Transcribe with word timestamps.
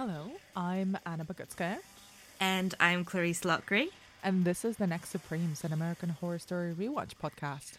Hello, 0.00 0.30
I'm 0.56 0.96
Anna 1.04 1.26
Bogutskaya, 1.26 1.76
And 2.40 2.74
I'm 2.80 3.04
Clarisse 3.04 3.42
Loughrey. 3.42 3.88
and 4.24 4.46
this 4.46 4.64
is 4.64 4.78
the 4.78 4.86
Next 4.86 5.10
Supremes, 5.10 5.62
an 5.62 5.74
American 5.74 6.08
Horror 6.08 6.38
Story 6.38 6.72
rewatch 6.72 7.12
podcast. 7.22 7.72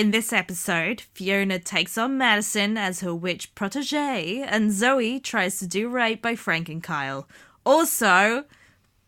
In 0.00 0.12
this 0.12 0.32
episode, 0.32 1.02
Fiona 1.12 1.58
takes 1.58 1.98
on 1.98 2.16
Madison 2.16 2.78
as 2.78 3.00
her 3.00 3.14
witch 3.14 3.54
protege, 3.54 4.40
and 4.40 4.72
Zoe 4.72 5.20
tries 5.20 5.58
to 5.58 5.66
do 5.66 5.90
right 5.90 6.22
by 6.22 6.36
FrankenKyle. 6.36 7.26
Also, 7.66 8.46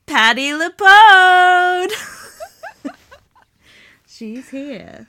Patti 0.05 0.51
LuPone! 0.51 1.91
She's 4.07 4.51
here. 4.51 5.07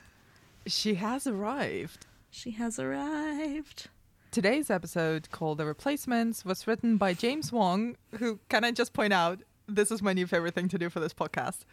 She 0.66 0.94
has 0.94 1.26
arrived. 1.26 2.06
She 2.30 2.52
has 2.52 2.78
arrived. 2.78 3.88
Today's 4.30 4.70
episode, 4.70 5.30
called 5.30 5.58
The 5.58 5.66
Replacements, 5.66 6.46
was 6.46 6.66
written 6.66 6.96
by 6.96 7.12
James 7.12 7.52
Wong, 7.52 7.98
who, 8.18 8.40
can 8.48 8.64
I 8.64 8.70
just 8.70 8.94
point 8.94 9.12
out, 9.12 9.40
this 9.68 9.90
is 9.90 10.00
my 10.00 10.14
new 10.14 10.26
favorite 10.26 10.54
thing 10.54 10.68
to 10.68 10.78
do 10.78 10.88
for 10.88 11.00
this 11.00 11.12
podcast, 11.12 11.66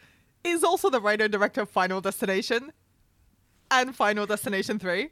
is 0.43 0.65
also 0.65 0.89
the 0.89 0.99
writer 0.99 1.29
director 1.29 1.61
of 1.61 1.69
Final 1.69 2.01
Destination 2.01 2.73
and 3.71 3.95
Final 3.95 4.25
Destination 4.25 4.77
3. 4.77 5.09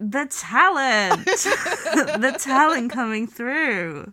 The 0.00 0.26
talent! 0.30 1.24
the 1.26 2.36
talent 2.38 2.92
coming 2.92 3.26
through. 3.26 4.12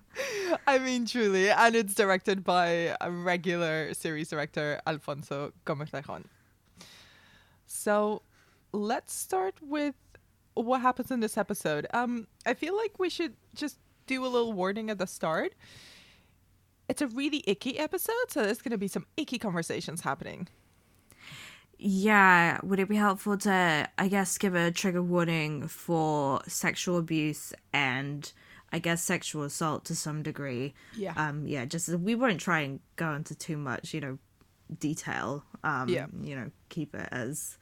I 0.65 0.79
mean, 0.79 1.05
truly. 1.05 1.51
And 1.51 1.75
it's 1.75 1.93
directed 1.93 2.43
by 2.43 2.95
a 2.99 3.11
regular 3.11 3.93
series 3.93 4.29
director, 4.29 4.81
Alfonso 4.87 5.53
Gomez 5.63 5.91
Rejon. 5.91 6.25
So 7.67 8.23
let's 8.71 9.13
start 9.13 9.55
with 9.61 9.93
what 10.55 10.81
happens 10.81 11.11
in 11.11 11.19
this 11.19 11.37
episode. 11.37 11.85
Um, 11.93 12.27
I 12.47 12.55
feel 12.55 12.75
like 12.75 12.97
we 12.97 13.09
should 13.09 13.35
just 13.53 13.77
do 14.07 14.25
a 14.25 14.27
little 14.27 14.53
warning 14.53 14.89
at 14.89 14.97
the 14.97 15.07
start. 15.07 15.53
It's 16.89 17.01
a 17.01 17.07
really 17.07 17.43
icky 17.45 17.77
episode, 17.77 18.29
so 18.29 18.43
there's 18.43 18.61
going 18.61 18.71
to 18.71 18.77
be 18.77 18.87
some 18.87 19.05
icky 19.17 19.37
conversations 19.37 20.01
happening. 20.01 20.47
Yeah, 21.77 22.59
would 22.63 22.79
it 22.79 22.87
be 22.89 22.95
helpful 22.95 23.37
to, 23.39 23.89
I 23.97 24.07
guess, 24.07 24.37
give 24.37 24.55
a 24.55 24.71
trigger 24.71 25.03
warning 25.03 25.67
for 25.67 26.41
sexual 26.47 26.97
abuse 26.97 27.53
and 27.73 28.31
I 28.71 28.79
guess 28.79 29.03
sexual 29.03 29.43
assault 29.43 29.85
to 29.85 29.95
some 29.95 30.23
degree? 30.23 30.73
Yeah. 30.95 31.13
Um, 31.17 31.45
yeah, 31.47 31.65
just 31.65 31.89
we 31.89 32.15
won't 32.15 32.39
try 32.39 32.61
and 32.61 32.79
go 32.95 33.13
into 33.13 33.35
too 33.35 33.57
much, 33.57 33.93
you 33.93 34.01
know, 34.01 34.17
detail. 34.79 35.43
Um, 35.63 35.89
Yeah. 35.89 36.07
you 36.21 36.35
know, 36.35 36.51
keep 36.69 36.95
it 36.95 37.09
as 37.11 37.57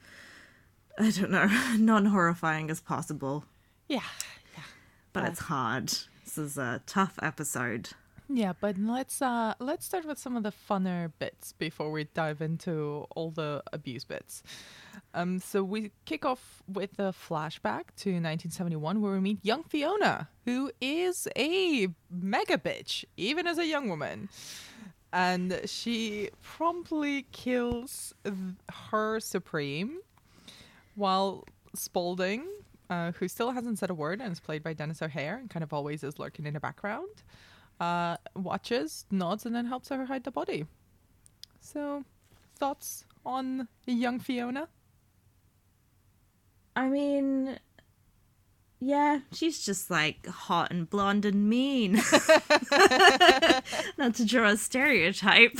I 0.98 1.10
don't 1.10 1.30
know, 1.32 1.46
non 1.76 2.06
horrifying 2.06 2.70
as 2.70 2.80
possible. 2.80 3.44
Yeah. 3.88 4.00
Yeah. 4.56 4.62
But 5.12 5.24
Uh, 5.24 5.26
it's 5.28 5.40
hard. 5.40 5.88
This 6.24 6.38
is 6.38 6.56
a 6.56 6.82
tough 6.86 7.18
episode. 7.20 7.90
Yeah, 8.28 8.54
but 8.58 8.78
let's 8.78 9.20
uh 9.20 9.54
let's 9.58 9.84
start 9.84 10.06
with 10.06 10.18
some 10.18 10.34
of 10.36 10.42
the 10.42 10.52
funner 10.52 11.12
bits 11.18 11.52
before 11.52 11.90
we 11.90 12.04
dive 12.14 12.40
into 12.40 13.06
all 13.14 13.30
the 13.30 13.62
abuse 13.72 14.04
bits. 14.04 14.42
Um 15.12 15.38
so 15.38 15.62
we 15.62 15.92
kick 16.06 16.24
off 16.24 16.62
with 16.66 16.98
a 16.98 17.12
flashback 17.12 17.92
to 17.98 18.10
1971 18.10 19.02
where 19.02 19.12
we 19.12 19.20
meet 19.20 19.38
young 19.42 19.62
Fiona, 19.64 20.28
who 20.46 20.72
is 20.80 21.28
a 21.36 21.88
mega 22.10 22.56
bitch 22.56 23.04
even 23.18 23.46
as 23.46 23.58
a 23.58 23.66
young 23.66 23.88
woman. 23.90 24.30
And 25.12 25.60
she 25.66 26.30
promptly 26.42 27.26
kills 27.30 28.14
th- 28.24 28.34
her 28.90 29.20
supreme 29.20 30.00
while 30.96 31.44
Spaulding, 31.76 32.46
uh, 32.88 33.12
who 33.12 33.26
still 33.28 33.50
hasn't 33.50 33.78
said 33.78 33.90
a 33.90 33.94
word 33.94 34.20
and 34.20 34.32
is 34.32 34.40
played 34.40 34.62
by 34.62 34.72
Denis 34.72 35.02
O'Hare 35.02 35.36
and 35.36 35.50
kind 35.50 35.62
of 35.62 35.72
always 35.72 36.04
is 36.04 36.18
lurking 36.18 36.46
in 36.46 36.54
the 36.54 36.60
background, 36.60 37.22
uh, 37.80 38.16
watches, 38.34 39.06
nods, 39.10 39.46
and 39.46 39.54
then 39.54 39.66
helps 39.66 39.88
her 39.88 40.06
hide 40.06 40.24
the 40.24 40.30
body. 40.30 40.66
So, 41.60 42.04
thoughts 42.56 43.04
on 43.24 43.68
young 43.86 44.20
Fiona? 44.20 44.68
I 46.76 46.88
mean, 46.88 47.58
yeah, 48.80 49.20
she's 49.32 49.64
just 49.64 49.90
like 49.90 50.26
hot 50.26 50.70
and 50.70 50.88
blonde 50.90 51.24
and 51.24 51.48
mean. 51.48 51.92
Not 53.96 54.14
to 54.16 54.24
draw 54.26 54.48
a 54.48 54.56
stereotype. 54.56 55.56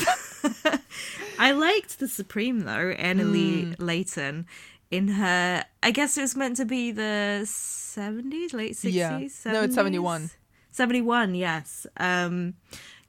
I 1.39 1.51
liked 1.51 1.99
the 1.99 2.07
Supreme 2.07 2.61
though, 2.61 2.89
Anna 2.91 3.23
Leigh 3.23 3.73
Leighton, 3.79 4.45
in 4.91 5.07
her. 5.07 5.63
I 5.81 5.91
guess 5.91 6.17
it 6.17 6.21
was 6.21 6.35
meant 6.35 6.57
to 6.57 6.65
be 6.65 6.91
the 6.91 7.41
70s, 7.45 8.53
late 8.53 8.73
60s. 8.73 8.93
Yeah. 8.93 9.17
No, 9.51 9.63
it's 9.63 9.75
71. 9.75 10.21
70s? 10.21 10.35
71, 10.75 11.35
yes. 11.35 11.87
Um, 11.97 12.55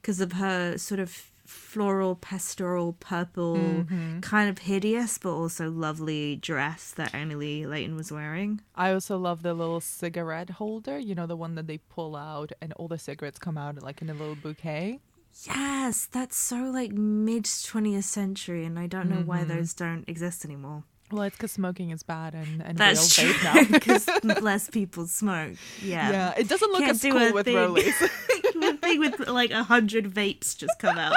because 0.01 0.21
of 0.21 0.33
her 0.33 0.77
sort 0.77 0.99
of 0.99 1.31
floral, 1.45 2.15
pastoral, 2.15 2.93
purple, 2.99 3.85
Mm-hmm. 3.85 4.19
kind 4.21 4.49
of 4.49 4.59
hideous 4.59 5.17
but 5.17 5.31
also 5.33 5.69
lovely 5.69 6.35
dress 6.37 6.91
that 6.91 7.13
Emily 7.13 7.65
Leighton 7.65 7.95
was 7.95 8.11
wearing. 8.11 8.61
I 8.75 8.91
also 8.91 9.17
love 9.17 9.43
the 9.43 9.53
little 9.53 9.79
cigarette 9.81 10.49
holder, 10.51 10.97
you 10.99 11.13
know, 11.15 11.25
the 11.27 11.35
one 11.37 11.55
that 11.55 11.67
they 11.67 11.77
pull 11.77 12.15
out 12.15 12.51
and 12.61 12.73
all 12.73 12.87
the 12.87 12.97
cigarettes 12.97 13.39
come 13.39 13.57
out 13.57 13.81
like 13.81 14.01
in 14.01 14.09
a 14.09 14.13
little 14.13 14.35
bouquet. 14.35 14.99
Yes, 15.45 16.07
that's 16.11 16.35
so 16.35 16.55
like 16.71 16.91
mid 16.93 17.43
20th 17.43 18.03
century, 18.03 18.65
and 18.65 18.79
I 18.79 18.87
don't 18.87 19.09
know 19.09 19.21
why 19.21 19.39
Mm-hmm. 19.41 19.49
those 19.57 19.73
don't 19.73 20.07
exist 20.09 20.43
anymore. 20.45 20.83
Well, 21.09 21.23
it's 21.23 21.37
because 21.37 21.53
smoking 21.53 21.91
is 21.91 22.03
bad 22.03 22.33
and, 22.33 22.61
and 22.61 22.77
That's 22.77 23.15
true 23.15 23.33
because 23.71 24.09
less 24.41 24.69
people 24.69 25.07
smoke. 25.07 25.53
Yeah, 25.81 26.11
Yeah, 26.11 26.33
it 26.37 26.49
doesn't 26.49 26.69
look 26.69 26.81
Can't 26.81 26.91
as 26.91 27.01
do 27.01 27.11
cool 27.11 27.33
with 27.33 27.45
thing. 27.45 27.55
Rollies. 27.55 28.09
Thing 28.81 28.99
with 28.99 29.27
like 29.27 29.51
a 29.51 29.63
hundred 29.63 30.05
vapes 30.13 30.57
just 30.57 30.77
come 30.79 30.97
out. 30.97 31.15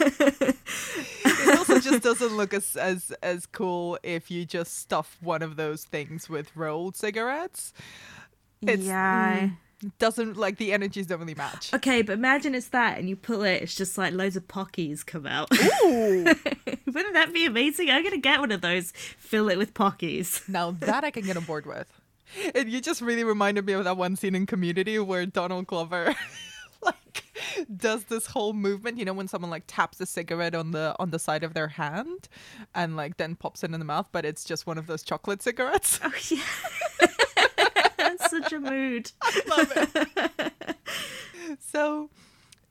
it 0.00 1.58
also 1.58 1.80
just 1.80 2.02
doesn't 2.02 2.36
look 2.36 2.52
as 2.54 2.76
as 2.76 3.12
as 3.22 3.46
cool 3.46 3.98
if 4.02 4.30
you 4.30 4.44
just 4.44 4.78
stuff 4.78 5.16
one 5.20 5.42
of 5.42 5.56
those 5.56 5.84
things 5.84 6.28
with 6.28 6.54
rolled 6.54 6.96
cigarettes. 6.96 7.72
It's, 8.62 8.84
yeah. 8.84 9.40
mm, 9.40 9.56
doesn't 9.98 10.36
like 10.36 10.58
the 10.58 10.72
energies 10.72 11.06
don't 11.06 11.20
really 11.20 11.34
match. 11.34 11.72
Okay, 11.74 12.02
but 12.02 12.12
imagine 12.14 12.54
it's 12.54 12.68
that, 12.68 12.98
and 12.98 13.08
you 13.08 13.16
pull 13.16 13.42
it. 13.42 13.62
It's 13.62 13.74
just 13.74 13.96
like 13.98 14.12
loads 14.12 14.36
of 14.36 14.46
pockies 14.48 15.04
come 15.04 15.26
out. 15.26 15.48
Ooh, 15.84 16.24
Wouldn't 16.86 17.14
that 17.14 17.32
be 17.32 17.44
amazing? 17.46 17.90
I'm 17.90 18.02
gonna 18.04 18.18
get 18.18 18.40
one 18.40 18.52
of 18.52 18.60
those. 18.60 18.92
Fill 18.92 19.48
it 19.48 19.58
with 19.58 19.74
pockies. 19.74 20.46
now 20.48 20.70
that 20.72 21.04
I 21.04 21.10
can 21.10 21.24
get 21.24 21.36
on 21.36 21.44
board 21.44 21.66
with. 21.66 21.86
And 22.54 22.70
you 22.70 22.80
just 22.80 23.00
really 23.00 23.24
reminded 23.24 23.66
me 23.66 23.74
of 23.74 23.84
that 23.84 23.96
one 23.96 24.16
scene 24.16 24.34
in 24.34 24.46
Community 24.46 24.98
where 24.98 25.26
Donald 25.26 25.66
Glover. 25.66 26.14
like 26.82 27.24
does 27.74 28.04
this 28.04 28.26
whole 28.26 28.52
movement 28.52 28.98
you 28.98 29.06
know 29.06 29.14
when 29.14 29.26
someone 29.26 29.50
like 29.50 29.64
taps 29.66 29.98
a 30.00 30.06
cigarette 30.06 30.54
on 30.54 30.72
the 30.72 30.94
on 30.98 31.10
the 31.10 31.18
side 31.18 31.42
of 31.42 31.54
their 31.54 31.68
hand 31.68 32.28
and 32.74 32.94
like 32.94 33.16
then 33.16 33.34
pops 33.34 33.64
it 33.64 33.72
in 33.72 33.78
the 33.78 33.86
mouth 33.86 34.06
but 34.12 34.26
it's 34.26 34.44
just 34.44 34.66
one 34.66 34.76
of 34.76 34.86
those 34.86 35.02
chocolate 35.02 35.40
cigarettes 35.40 35.98
Oh 36.02 36.12
yeah, 36.28 36.42
such 38.42 38.52
a 38.52 38.60
mood. 38.60 39.10
I 39.22 39.42
love 39.48 39.72
it. 39.76 40.76
so 41.60 42.10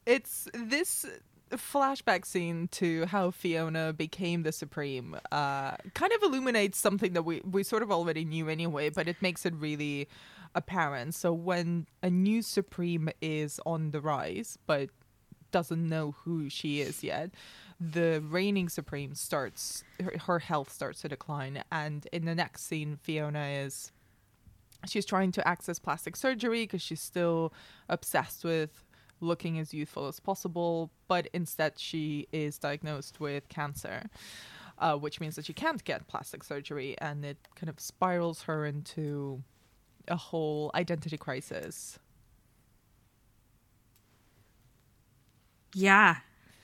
it's 0.06 0.48
this 0.54 1.06
flashback 1.52 2.26
scene 2.26 2.68
to 2.70 3.06
how 3.06 3.32
Fiona 3.32 3.94
became 3.94 4.44
the 4.44 4.52
Supreme 4.52 5.16
uh, 5.32 5.76
kind 5.94 6.12
of 6.14 6.24
illuminates 6.24 6.78
something 6.78 7.14
that 7.14 7.24
we, 7.24 7.42
we 7.42 7.64
sort 7.64 7.84
of 7.84 7.92
already 7.92 8.26
knew 8.26 8.50
anyway, 8.50 8.90
but 8.90 9.08
it 9.08 9.22
makes 9.22 9.46
it 9.46 9.54
really 9.56 10.08
apparent. 10.56 11.16
So 11.16 11.34
when 11.34 11.88
a 12.02 12.10
new 12.10 12.42
Supreme 12.42 13.10
is 13.22 13.60
on 13.66 13.92
the 13.92 14.02
rise, 14.02 14.58
but 14.66 14.90
doesn't 15.52 15.88
know 15.88 16.16
who 16.24 16.50
she 16.50 16.82
is 16.82 17.04
yet, 17.04 17.32
the 17.80 18.22
reigning 18.22 18.70
Supreme 18.70 19.14
starts, 19.14 19.84
her, 20.02 20.14
her 20.26 20.40
health 20.40 20.72
starts 20.72 21.02
to 21.02 21.10
decline. 21.10 21.64
And 21.72 22.08
in 22.12 22.26
the 22.26 22.36
next 22.36 22.66
scene, 22.66 22.98
Fiona 23.02 23.46
is 23.46 23.92
she's 24.88 25.06
trying 25.06 25.32
to 25.32 25.48
access 25.48 25.80
plastic 25.80 26.16
surgery 26.16 26.64
because 26.64 26.82
she's 26.82 27.02
still 27.02 27.54
obsessed 27.90 28.44
with 28.44 28.86
looking 29.22 29.58
as 29.58 29.74
youthful 29.74 30.08
as 30.08 30.20
possible 30.20 30.92
but 31.08 31.28
instead 31.34 31.80
she 31.80 32.28
is 32.34 32.58
diagnosed 32.58 33.20
with 33.20 33.48
cancer 33.48 34.04
uh, 34.80 34.96
which 34.96 35.20
means 35.22 35.36
that 35.36 35.46
she 35.46 35.54
can't 35.54 35.84
get 35.86 36.08
plastic 36.08 36.44
surgery 36.44 36.96
and 37.00 37.24
it 37.24 37.38
kind 37.56 37.70
of 37.70 37.80
spirals 37.80 38.42
her 38.44 38.66
into 38.66 39.42
a 40.10 40.16
whole 40.18 40.72
identity 40.76 41.18
crisis 41.18 42.00
Yeah, 45.76 46.18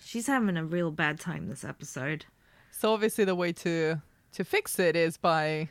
she's 0.04 0.28
having 0.28 0.56
a 0.58 0.64
real 0.64 0.92
bad 0.92 1.20
time 1.20 1.48
this 1.48 1.64
episode. 1.64 2.26
so 2.72 2.94
obviously 2.94 3.26
the 3.26 3.36
way 3.36 3.52
to 3.54 4.02
to 4.32 4.44
fix 4.44 4.78
it 4.78 4.96
is 4.96 5.18
by 5.18 5.70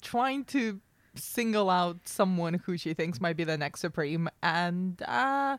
trying 0.00 0.44
to 0.46 0.80
single 1.16 1.70
out 1.70 2.08
someone 2.08 2.54
who 2.54 2.76
she 2.76 2.94
thinks 2.94 3.20
might 3.20 3.36
be 3.36 3.44
the 3.44 3.58
next 3.58 3.80
Supreme 3.80 4.28
and 4.42 5.00
uh, 5.02 5.58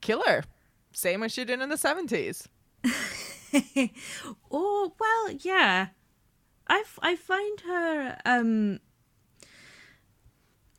kill 0.00 0.22
her. 0.26 0.44
Same 0.92 1.22
as 1.22 1.32
she 1.32 1.44
did 1.44 1.60
in 1.60 1.68
the 1.68 1.76
70s. 1.76 2.46
oh 4.50 4.92
well, 4.98 5.36
yeah. 5.42 5.88
I, 6.66 6.78
f- 6.80 6.98
I 7.02 7.16
find 7.16 7.60
her 7.60 8.18
um 8.24 8.80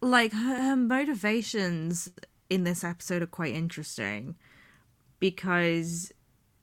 like 0.02 0.34
her, 0.34 0.62
her 0.62 0.76
motivations 0.76 2.12
in 2.50 2.64
this 2.64 2.84
episode 2.84 3.22
are 3.22 3.28
quite 3.28 3.54
interesting 3.54 4.36
because 5.20 6.12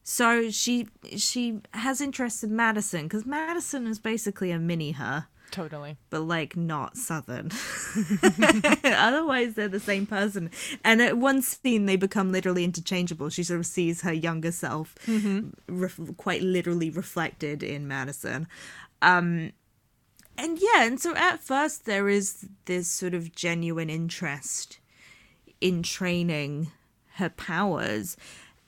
so 0.02 0.50
she 0.50 0.88
she 1.16 1.60
has 1.72 2.00
interest 2.00 2.44
in 2.44 2.54
Madison 2.54 3.04
because 3.04 3.26
Madison 3.26 3.86
is 3.86 3.98
basically 3.98 4.50
a 4.50 4.58
mini 4.58 4.92
her 4.92 5.26
Totally. 5.52 5.96
but 6.10 6.22
like 6.22 6.56
not 6.56 6.96
southern. 6.96 7.50
Otherwise 8.84 9.54
they're 9.54 9.68
the 9.68 9.78
same 9.78 10.06
person. 10.06 10.50
And 10.82 11.00
at 11.00 11.16
one 11.18 11.42
scene 11.42 11.86
they 11.86 11.96
become 11.96 12.32
literally 12.32 12.64
interchangeable. 12.64 13.28
She 13.28 13.44
sort 13.44 13.60
of 13.60 13.66
sees 13.66 14.00
her 14.00 14.12
younger 14.12 14.50
self 14.50 14.94
ref- 15.68 16.00
quite 16.16 16.42
literally 16.42 16.90
reflected 16.90 17.62
in 17.62 17.86
madison. 17.86 18.48
Um 19.00 19.52
and 20.38 20.58
yeah 20.60 20.84
and 20.84 20.98
so 20.98 21.14
at 21.14 21.40
first 21.40 21.84
there 21.84 22.08
is 22.08 22.46
this 22.64 22.88
sort 22.88 23.12
of 23.14 23.34
genuine 23.34 23.90
interest 23.90 24.78
in 25.60 25.82
training 25.82 26.72
her 27.16 27.28
powers 27.28 28.16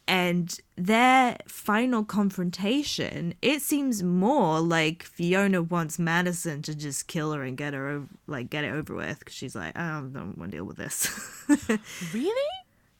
and 0.06 0.58
their 0.76 1.36
final 1.46 2.04
confrontation 2.04 3.32
it 3.40 3.62
seems 3.62 4.02
more 4.02 4.60
like 4.60 5.02
fiona 5.02 5.62
wants 5.62 5.98
madison 5.98 6.60
to 6.62 6.74
just 6.74 7.06
kill 7.08 7.32
her 7.32 7.42
and 7.42 7.56
get 7.56 7.72
her 7.74 7.88
over, 7.88 8.06
like 8.26 8.50
get 8.50 8.64
it 8.64 8.72
over 8.72 8.94
with 8.94 9.18
because 9.20 9.34
she's 9.34 9.54
like 9.56 9.76
i 9.78 9.88
don't, 9.92 10.12
don't 10.12 10.36
want 10.36 10.50
to 10.50 10.56
deal 10.58 10.64
with 10.64 10.76
this 10.76 11.08
Really? 12.12 12.50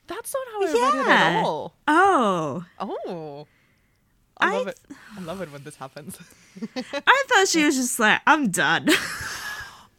That's 0.07 0.35
not 0.35 0.47
how 0.53 0.61
I 0.61 0.65
read 0.67 1.07
it 1.07 1.09
at 1.11 1.45
all. 1.45 1.75
oh 1.89 2.65
Oh. 2.79 3.47
I 4.39 4.49
I 4.49 4.53
love 4.59 4.67
it. 4.69 4.81
I 5.17 5.21
love 5.23 5.41
it 5.43 5.53
when 5.53 5.63
this 5.65 5.77
happens. 5.77 6.19
i 6.77 7.25
thought 7.29 7.49
she 7.49 7.65
was 7.67 7.77
just 7.77 7.99
like 7.99 8.21
i'm 8.27 8.51
done 8.51 8.89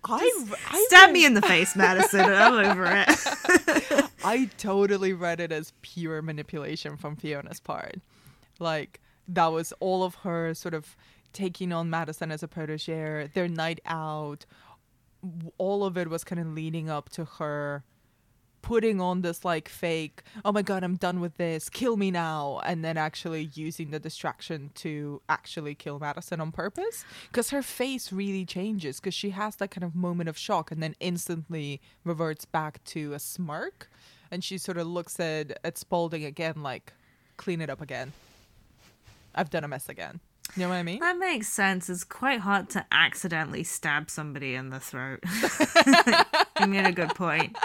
I, 0.09 0.45
I 0.69 0.85
stab 0.87 1.07
read- 1.07 1.13
me 1.13 1.25
in 1.25 1.33
the 1.33 1.41
face 1.41 1.75
madison 1.75 2.21
and 2.21 2.35
i'm 2.35 2.65
over 2.65 2.85
it 2.85 4.05
I 4.25 4.49
totally 4.57 5.13
read 5.13 5.39
it 5.39 5.51
as 5.51 5.71
pure 5.83 6.23
manipulation 6.23 6.97
from 6.97 7.15
Fiona's 7.15 7.59
part. 7.59 7.97
Like 8.59 8.99
that 9.27 9.47
was 9.51 9.71
all 9.79 10.01
of 10.03 10.15
her 10.15 10.55
sort 10.55 10.73
of 10.73 10.97
taking 11.31 11.71
on 11.71 11.91
Madison 11.91 12.31
as 12.31 12.41
a 12.41 12.47
protege, 12.47 13.29
their 13.35 13.47
night 13.47 13.81
out. 13.85 14.45
All 15.59 15.85
of 15.85 15.95
it 15.95 16.09
was 16.09 16.23
kind 16.23 16.41
of 16.41 16.47
leading 16.47 16.89
up 16.89 17.09
to 17.09 17.25
her 17.25 17.83
putting 18.65 18.99
on 18.99 19.21
this 19.21 19.45
like 19.45 19.69
fake, 19.69 20.23
oh 20.43 20.51
my 20.51 20.63
god, 20.63 20.83
I'm 20.83 20.95
done 20.95 21.19
with 21.19 21.37
this, 21.37 21.69
kill 21.69 21.97
me 21.97 22.09
now, 22.09 22.61
and 22.65 22.83
then 22.83 22.97
actually 22.97 23.51
using 23.53 23.91
the 23.91 23.99
distraction 23.99 24.71
to 24.75 25.21
actually 25.29 25.75
kill 25.75 25.99
Madison 25.99 26.41
on 26.41 26.51
purpose. 26.51 27.05
Because 27.27 27.51
her 27.51 27.61
face 27.61 28.11
really 28.11 28.43
changes, 28.43 28.99
because 28.99 29.13
she 29.13 29.29
has 29.29 29.57
that 29.57 29.69
kind 29.69 29.83
of 29.83 29.93
moment 29.95 30.29
of 30.29 30.37
shock 30.37 30.71
and 30.71 30.81
then 30.81 30.95
instantly 30.99 31.79
reverts 32.03 32.45
back 32.45 32.83
to 32.85 33.13
a 33.13 33.19
smirk. 33.19 33.87
And 34.31 34.43
she 34.43 34.57
sort 34.57 34.79
of 34.79 34.87
looks 34.87 35.19
at, 35.19 35.59
at 35.63 35.77
Spaulding 35.77 36.25
again, 36.25 36.63
like, 36.63 36.91
clean 37.37 37.61
it 37.61 37.69
up 37.69 37.81
again. 37.81 38.13
I've 39.35 39.51
done 39.51 39.63
a 39.63 39.67
mess 39.67 39.89
again. 39.89 40.21
You 40.55 40.63
know 40.63 40.69
what 40.69 40.75
I 40.75 40.83
mean? 40.83 41.01
That 41.01 41.19
makes 41.19 41.49
sense. 41.49 41.87
It's 41.87 42.03
quite 42.03 42.39
hard 42.39 42.69
to 42.71 42.83
accidentally 42.91 43.63
stab 43.63 44.09
somebody 44.09 44.55
in 44.55 44.71
the 44.71 44.79
throat. 44.79 45.19
you 46.59 46.67
made 46.67 46.87
a 46.87 46.91
good 46.91 47.13
point. 47.13 47.55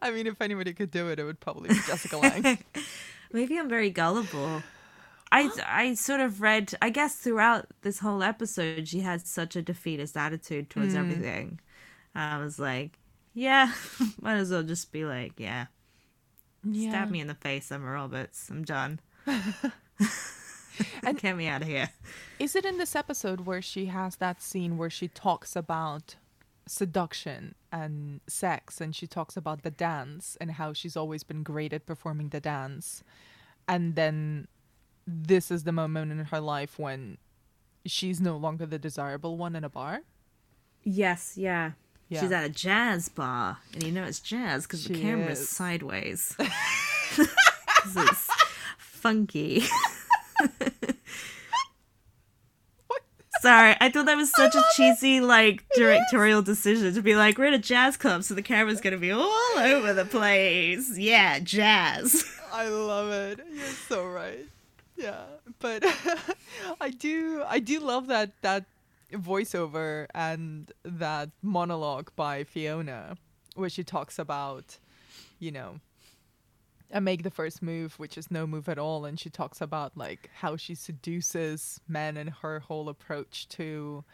I 0.00 0.10
mean, 0.10 0.26
if 0.26 0.40
anybody 0.40 0.72
could 0.72 0.90
do 0.90 1.08
it, 1.08 1.18
it 1.18 1.24
would 1.24 1.40
probably 1.40 1.70
be 1.70 1.80
Jessica 1.86 2.18
Lange. 2.18 2.58
Maybe 3.32 3.58
I'm 3.58 3.68
very 3.68 3.90
gullible. 3.90 4.62
I 5.30 5.50
I 5.66 5.94
sort 5.94 6.20
of 6.20 6.42
read. 6.42 6.74
I 6.82 6.90
guess 6.90 7.16
throughout 7.16 7.66
this 7.80 8.00
whole 8.00 8.22
episode, 8.22 8.86
she 8.88 9.00
had 9.00 9.26
such 9.26 9.56
a 9.56 9.62
defeatist 9.62 10.16
attitude 10.16 10.68
towards 10.68 10.92
hmm. 10.92 11.00
everything. 11.00 11.60
I 12.14 12.38
was 12.38 12.58
like, 12.58 12.98
yeah, 13.32 13.72
might 14.20 14.36
as 14.36 14.50
well 14.50 14.62
just 14.62 14.92
be 14.92 15.04
like, 15.04 15.32
yeah, 15.38 15.66
stab 16.74 17.10
me 17.10 17.20
in 17.20 17.26
the 17.26 17.34
face, 17.34 17.72
Emma 17.72 17.90
Roberts. 17.90 18.48
I'm 18.50 18.64
done. 18.64 19.00
and 19.26 21.18
Get 21.18 21.36
me 21.36 21.46
out 21.46 21.62
of 21.62 21.68
here. 21.68 21.90
Is 22.38 22.54
it 22.54 22.64
in 22.64 22.78
this 22.78 22.94
episode 22.94 23.42
where 23.42 23.62
she 23.62 23.86
has 23.86 24.16
that 24.16 24.42
scene 24.42 24.76
where 24.76 24.90
she 24.90 25.08
talks 25.08 25.56
about 25.56 26.16
seduction 26.66 27.54
and 27.70 28.20
sex 28.26 28.80
and 28.80 28.94
she 28.94 29.06
talks 29.06 29.36
about 29.36 29.62
the 29.62 29.70
dance 29.70 30.36
and 30.40 30.52
how 30.52 30.72
she's 30.72 30.96
always 30.96 31.24
been 31.24 31.42
great 31.42 31.72
at 31.72 31.86
performing 31.86 32.30
the 32.30 32.40
dance? 32.40 33.02
And 33.68 33.94
then 33.94 34.48
this 35.06 35.50
is 35.50 35.64
the 35.64 35.72
moment 35.72 36.12
in 36.12 36.18
her 36.26 36.40
life 36.40 36.78
when 36.78 37.18
she's 37.86 38.20
no 38.20 38.36
longer 38.36 38.66
the 38.66 38.78
desirable 38.78 39.36
one 39.36 39.56
in 39.56 39.64
a 39.64 39.68
bar? 39.68 40.02
Yes, 40.84 41.34
yeah. 41.36 41.72
Yeah. 42.08 42.20
She's 42.20 42.32
at 42.32 42.44
a 42.44 42.50
jazz 42.50 43.08
bar, 43.08 43.58
and 43.72 43.82
you 43.82 43.90
know 43.90 44.04
it's 44.04 44.20
jazz 44.20 44.64
because 44.64 44.84
the 44.84 45.00
camera's 45.00 45.40
is. 45.40 45.48
sideways. 45.48 46.36
it's 47.18 48.28
funky. 48.76 49.64
Sorry, 53.42 53.74
I 53.80 53.90
thought 53.90 54.06
that 54.06 54.16
was 54.16 54.30
such 54.30 54.54
a 54.54 54.62
cheesy, 54.76 55.20
like, 55.20 55.64
directorial 55.74 56.42
decision 56.42 56.94
to 56.94 57.02
be 57.02 57.16
like, 57.16 57.38
we're 57.38 57.46
at 57.46 57.54
a 57.54 57.58
jazz 57.58 57.96
club, 57.96 58.22
so 58.22 58.34
the 58.34 58.42
camera's 58.42 58.80
gonna 58.80 58.98
be 58.98 59.10
all 59.10 59.58
over 59.58 59.92
the 59.92 60.04
place. 60.04 60.96
Yeah, 60.96 61.40
jazz. 61.40 62.24
I 62.52 62.68
love 62.68 63.10
it. 63.10 63.40
You're 63.52 63.66
so 63.66 64.06
right. 64.06 64.46
Yeah, 64.96 65.24
but 65.58 65.82
I 66.80 66.90
do 66.90 67.42
I 67.48 67.58
do 67.58 67.80
love 67.80 68.06
that 68.06 68.30
that 68.42 68.64
voiceover 69.12 70.06
and 70.14 70.70
that 70.84 71.30
monologue 71.42 72.10
by 72.14 72.44
Fiona 72.44 73.16
where 73.56 73.68
she 73.68 73.82
talks 73.82 74.20
about, 74.20 74.78
you 75.40 75.50
know, 75.50 75.80
I 76.92 77.00
make 77.00 77.22
the 77.22 77.30
first 77.30 77.62
move, 77.62 77.98
which 77.98 78.18
is 78.18 78.30
no 78.30 78.46
move 78.46 78.68
at 78.68 78.78
all, 78.78 79.04
and 79.04 79.18
she 79.18 79.30
talks 79.30 79.60
about 79.60 79.96
like 79.96 80.30
how 80.34 80.56
she 80.56 80.74
seduces 80.74 81.80
men 81.88 82.16
and 82.16 82.30
her 82.42 82.60
whole 82.60 82.88
approach 82.88 83.48
to 83.48 84.04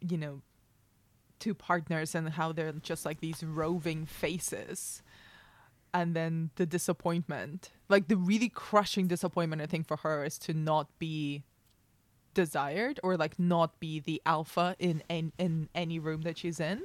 you 0.00 0.18
know 0.18 0.42
to 1.40 1.54
partners 1.54 2.14
and 2.14 2.30
how 2.30 2.52
they're 2.52 2.72
just 2.72 3.04
like 3.04 3.20
these 3.20 3.42
roving 3.44 4.04
faces 4.06 5.02
and 5.94 6.14
then 6.14 6.50
the 6.56 6.66
disappointment 6.66 7.70
like 7.88 8.08
the 8.08 8.16
really 8.16 8.48
crushing 8.48 9.06
disappointment 9.06 9.62
i 9.62 9.66
think 9.66 9.86
for 9.86 9.98
her 9.98 10.24
is 10.24 10.38
to 10.38 10.52
not 10.52 10.88
be 10.98 11.44
desired 12.34 13.00
or 13.02 13.16
like 13.16 13.38
not 13.38 13.78
be 13.80 14.00
the 14.00 14.20
alpha 14.26 14.74
in 14.78 15.02
in, 15.08 15.32
in 15.38 15.68
any 15.74 15.98
room 15.98 16.22
that 16.22 16.36
she's 16.38 16.60
in 16.60 16.82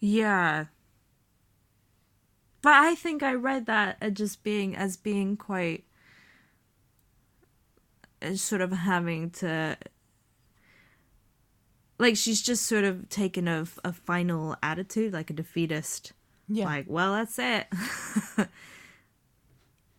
Yeah. 0.00 0.66
But 2.60 2.74
I 2.74 2.94
think 2.94 3.22
I 3.22 3.34
read 3.34 3.66
that 3.66 3.98
as 4.00 4.14
just 4.14 4.42
being 4.42 4.76
as 4.76 4.96
being 4.96 5.36
quite 5.36 5.84
as 8.20 8.42
sort 8.42 8.60
of 8.60 8.72
having 8.72 9.30
to 9.30 9.76
like 11.98 12.16
she's 12.16 12.42
just 12.42 12.66
sort 12.66 12.84
of 12.84 13.08
taken 13.08 13.46
a, 13.48 13.64
a 13.84 13.92
final 13.92 14.56
attitude 14.62 15.12
like 15.12 15.30
a 15.30 15.32
defeatist. 15.32 16.12
Yeah. 16.48 16.64
Like 16.64 16.86
well 16.88 17.14
that's 17.14 17.38
it. 17.38 17.66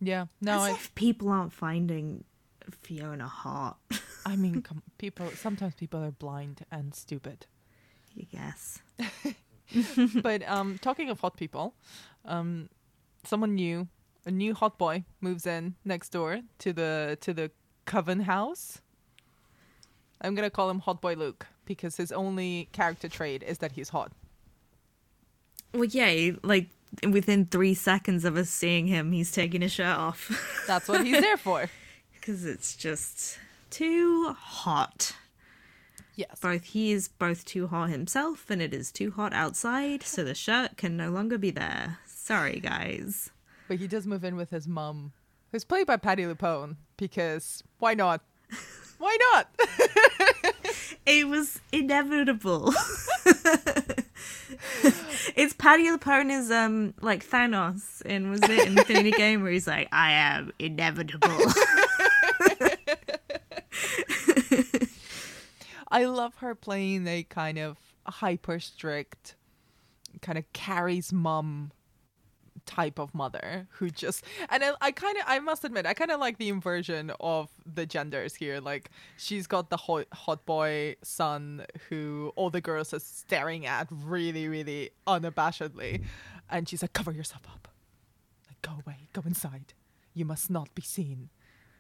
Yeah. 0.02 0.28
No 0.40 0.54
as 0.54 0.62
I, 0.62 0.72
if 0.72 0.96
people 0.96 1.30
aren't 1.30 1.52
finding 1.52 2.24
fiona 2.72 3.28
hot. 3.28 3.78
I 4.26 4.36
mean 4.36 4.64
people 4.98 5.30
sometimes 5.36 5.76
people 5.76 6.02
are 6.02 6.12
blind 6.12 6.66
and 6.72 6.94
stupid. 6.96 7.46
Guess. 8.32 8.80
But 10.24 10.48
um 10.48 10.80
talking 10.82 11.10
of 11.10 11.20
hot 11.20 11.38
people 11.38 11.76
um 12.26 12.70
someone 13.24 13.56
new 13.56 13.88
a 14.26 14.32
new 14.32 14.54
hot 14.54 14.78
boy 14.78 15.04
moves 15.22 15.46
in 15.46 15.76
next 15.86 16.10
door 16.10 16.42
to 16.60 16.74
the 16.74 17.18
to 17.22 17.34
the 17.34 17.52
coven 17.86 18.22
house. 18.22 18.82
I'm 20.22 20.36
gonna 20.36 20.50
call 20.50 20.70
him 20.70 20.80
hot 20.80 21.02
boy 21.02 21.14
luke 21.16 21.48
because 21.66 21.98
his 21.98 22.12
only 22.12 22.70
character 22.72 23.08
trait 23.08 23.44
is 23.44 23.60
that 23.60 23.74
he's 23.74 23.90
hot. 23.90 24.12
Well 25.74 25.86
yeah 25.86 26.32
like 26.44 26.70
within 27.10 27.46
three 27.46 27.74
seconds 27.76 28.26
of 28.26 28.36
us 28.36 28.50
seeing 28.50 28.88
him 28.88 29.12
he's 29.12 29.32
taking 29.32 29.62
his 29.62 29.72
shirt 29.72 29.98
off. 29.98 30.64
That's 30.68 30.88
what 30.88 31.06
he's 31.06 31.22
there 31.22 31.38
for. 31.38 31.70
Because 32.14 32.46
it's 32.46 32.76
just 32.76 33.40
too 33.70 34.34
hot. 34.38 35.16
yes. 36.16 36.40
Both 36.42 36.64
he 36.64 36.92
is 36.92 37.08
both 37.08 37.46
too 37.46 37.68
hot 37.68 37.90
himself, 37.90 38.50
and 38.50 38.62
it 38.62 38.74
is 38.74 38.92
too 38.92 39.12
hot 39.12 39.32
outside, 39.34 40.04
so 40.04 40.24
the 40.24 40.36
shirt 40.36 40.76
can 40.76 40.98
no 40.98 41.10
longer 41.12 41.38
be 41.38 41.52
there. 41.52 42.00
Sorry, 42.30 42.60
guys. 42.60 43.32
but 43.68 43.78
he 43.78 43.88
does 43.88 44.06
move 44.06 44.24
in 44.24 44.36
with 44.36 44.52
his 44.52 44.68
mum 44.68 45.14
who's 45.52 45.64
played 45.64 45.88
by 45.88 45.98
Patti 45.98 46.26
LuPone 46.26 46.76
because 46.96 47.64
why 47.80 47.96
not 47.96 48.22
why 49.00 49.18
not 49.34 49.48
it 51.08 51.28
was 51.28 51.60
inevitable. 51.72 52.72
it's 55.36 55.54
Patti 55.54 55.88
LuPone 55.88 56.30
is 56.30 56.52
um 56.52 56.94
like 57.02 57.28
Thanos 57.28 58.04
in 58.04 58.30
was 58.30 58.42
it 58.44 58.68
Infinity 58.68 59.10
Game 59.10 59.42
where 59.42 59.52
he's 59.52 59.66
like, 59.66 59.88
I 59.92 60.12
am 60.12 60.52
inevitable. 60.60 61.30
I 65.92 66.06
love 66.06 66.36
her 66.36 66.54
playing 66.54 67.08
a 67.08 67.24
kind 67.24 67.58
of 67.58 67.80
hyper 68.06 68.60
strict, 68.60 69.34
kind 70.22 70.38
of 70.38 70.46
Carrie's 70.54 71.12
mom 71.12 71.72
type 72.70 73.00
of 73.00 73.16
mother 73.16 73.68
who 73.72 73.90
just 73.90 74.24
and 74.50 74.64
I, 74.64 74.74
I 74.80 74.92
kind 74.92 75.18
of 75.18 75.24
I 75.26 75.40
must 75.40 75.64
admit 75.64 75.88
I 75.88 75.96
kind 75.96 76.12
of 76.12 76.20
like 76.20 76.38
the 76.38 76.50
inversion 76.50 77.12
of 77.20 77.50
the 77.66 77.88
genders 77.88 78.36
here. 78.36 78.60
Like 78.60 78.92
she's 79.18 79.48
got 79.48 79.72
the 79.72 79.78
hot, 79.78 80.06
hot 80.14 80.46
boy 80.46 80.96
son 81.02 81.66
who 81.90 82.32
all 82.36 82.52
the 82.52 82.62
girls 82.62 82.94
are 82.94 83.00
staring 83.00 83.66
at 83.66 83.88
really 83.92 84.48
really 84.48 84.92
unabashedly, 85.08 86.04
and 86.48 86.70
she's 86.70 86.84
like, 86.84 86.94
"Cover 86.94 87.12
yourself 87.12 87.42
up, 87.52 87.68
like 88.48 88.62
go 88.62 88.74
away, 88.86 89.10
go 89.14 89.24
inside. 89.26 89.74
You 90.14 90.26
must 90.26 90.52
not 90.52 90.74
be 90.76 90.84
seen 90.84 91.30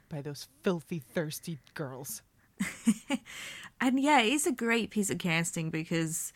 by 0.09 0.21
those 0.23 0.47
filthy 0.63 0.97
thirsty 0.97 1.59
girls." 1.75 2.23
and 3.79 3.99
yeah, 3.99 4.21
it's 4.21 4.47
a 4.47 4.51
great 4.51 4.89
piece 4.89 5.11
of 5.11 5.19
casting 5.19 5.69
because 5.69 6.33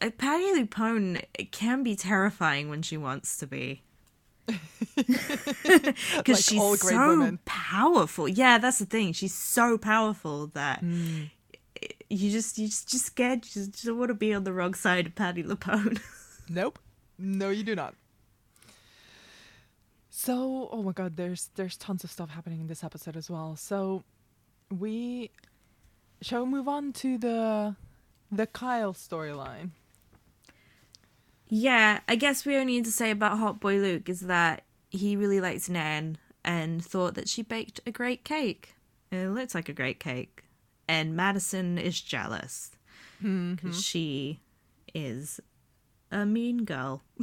Patti 0.00 0.62
LuPone 0.62 1.22
can 1.50 1.82
be 1.82 1.96
terrifying 1.96 2.68
when 2.68 2.82
she 2.82 2.96
wants 2.96 3.36
to 3.38 3.46
be. 3.46 3.82
Because 4.96 6.26
Like 6.26 6.36
she's 6.36 6.80
so 6.80 7.08
women. 7.18 7.38
powerful. 7.44 8.28
Yeah, 8.28 8.58
that's 8.58 8.78
the 8.78 8.86
thing. 8.86 9.12
She's 9.12 9.34
so 9.34 9.78
powerful 9.78 10.48
that 10.48 10.82
Mm. 10.82 11.30
you 12.10 12.30
just 12.30 12.58
you 12.58 12.66
just 12.68 12.88
just 12.88 13.06
scared. 13.06 13.44
You 13.44 13.50
just, 13.52 13.72
just 13.82 13.94
want 13.94 14.08
to 14.08 14.14
be 14.14 14.32
on 14.34 14.44
the 14.44 14.52
wrong 14.52 14.74
side 14.74 15.06
of 15.06 15.14
Patti 15.14 15.42
LuPone. 15.42 16.00
Nope. 16.50 16.78
No, 17.18 17.50
you 17.50 17.62
do 17.62 17.74
not. 17.74 17.94
So, 20.10 20.68
oh 20.72 20.82
my 20.82 20.92
god, 20.92 21.16
there's 21.16 21.50
there's 21.56 21.76
tons 21.76 22.04
of 22.04 22.10
stuff 22.10 22.30
happening 22.30 22.60
in 22.60 22.66
this 22.66 22.82
episode 22.82 23.16
as 23.16 23.28
well. 23.30 23.54
So, 23.56 24.02
we 24.70 25.30
shall 26.22 26.44
we 26.44 26.50
move 26.50 26.66
on 26.68 26.92
to 26.94 27.18
the 27.18 27.76
the 28.32 28.46
Kyle 28.46 28.94
storyline. 28.94 29.70
Yeah, 31.48 32.00
I 32.08 32.16
guess 32.16 32.46
we 32.46 32.56
only 32.56 32.74
need 32.74 32.84
to 32.84 32.92
say 32.92 33.10
about 33.10 33.38
Hot 33.38 33.60
Boy 33.60 33.78
Luke 33.78 34.08
is 34.08 34.20
that 34.20 34.64
he 34.90 35.16
really 35.16 35.40
likes 35.40 35.68
Nan 35.68 36.18
and 36.44 36.84
thought 36.84 37.14
that 37.14 37.28
she 37.28 37.42
baked 37.42 37.80
a 37.86 37.90
great 37.90 38.24
cake. 38.24 38.74
It 39.10 39.28
looks 39.28 39.54
like 39.54 39.68
a 39.68 39.72
great 39.72 40.00
cake, 40.00 40.44
and 40.86 41.16
Madison 41.16 41.78
is 41.78 42.00
jealous. 42.00 42.70
Mm-hmm. 43.22 43.54
because 43.54 43.82
she 43.82 44.40
is 44.94 45.40
a 46.10 46.24
mean 46.24 46.64
girl. 46.64 47.02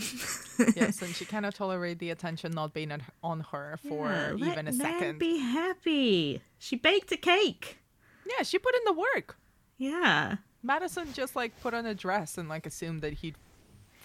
yes, 0.76 1.02
and 1.02 1.16
she 1.16 1.26
cannot 1.26 1.56
tolerate 1.56 2.00
the 2.00 2.10
attention 2.10 2.52
not 2.52 2.74
being 2.74 2.92
on, 3.24 3.40
her 3.52 3.80
for 3.88 4.10
Yeah, 4.10 4.34
even 4.36 4.68
a 4.68 4.72
Nan 4.72 4.74
second. 4.74 5.20
Be 5.20 5.38
happy. 5.40 6.42
She 6.60 6.76
baked 6.76 7.12
a 7.12 7.18
cake. 7.18 7.80
yeah, 8.26 8.44
she 8.44 8.60
put 8.60 8.76
in 8.76 8.82
the 8.86 8.94
work. 8.94 9.38
Yeah. 9.78 10.38
Madison 10.64 11.14
just 11.14 11.36
like 11.36 11.60
put 11.62 11.74
on 11.74 11.86
a 11.86 11.94
dress 11.94 12.38
and 12.38 12.50
like 12.50 12.66
assumed 12.66 13.02
that 13.02 13.14
he'd 13.14 13.36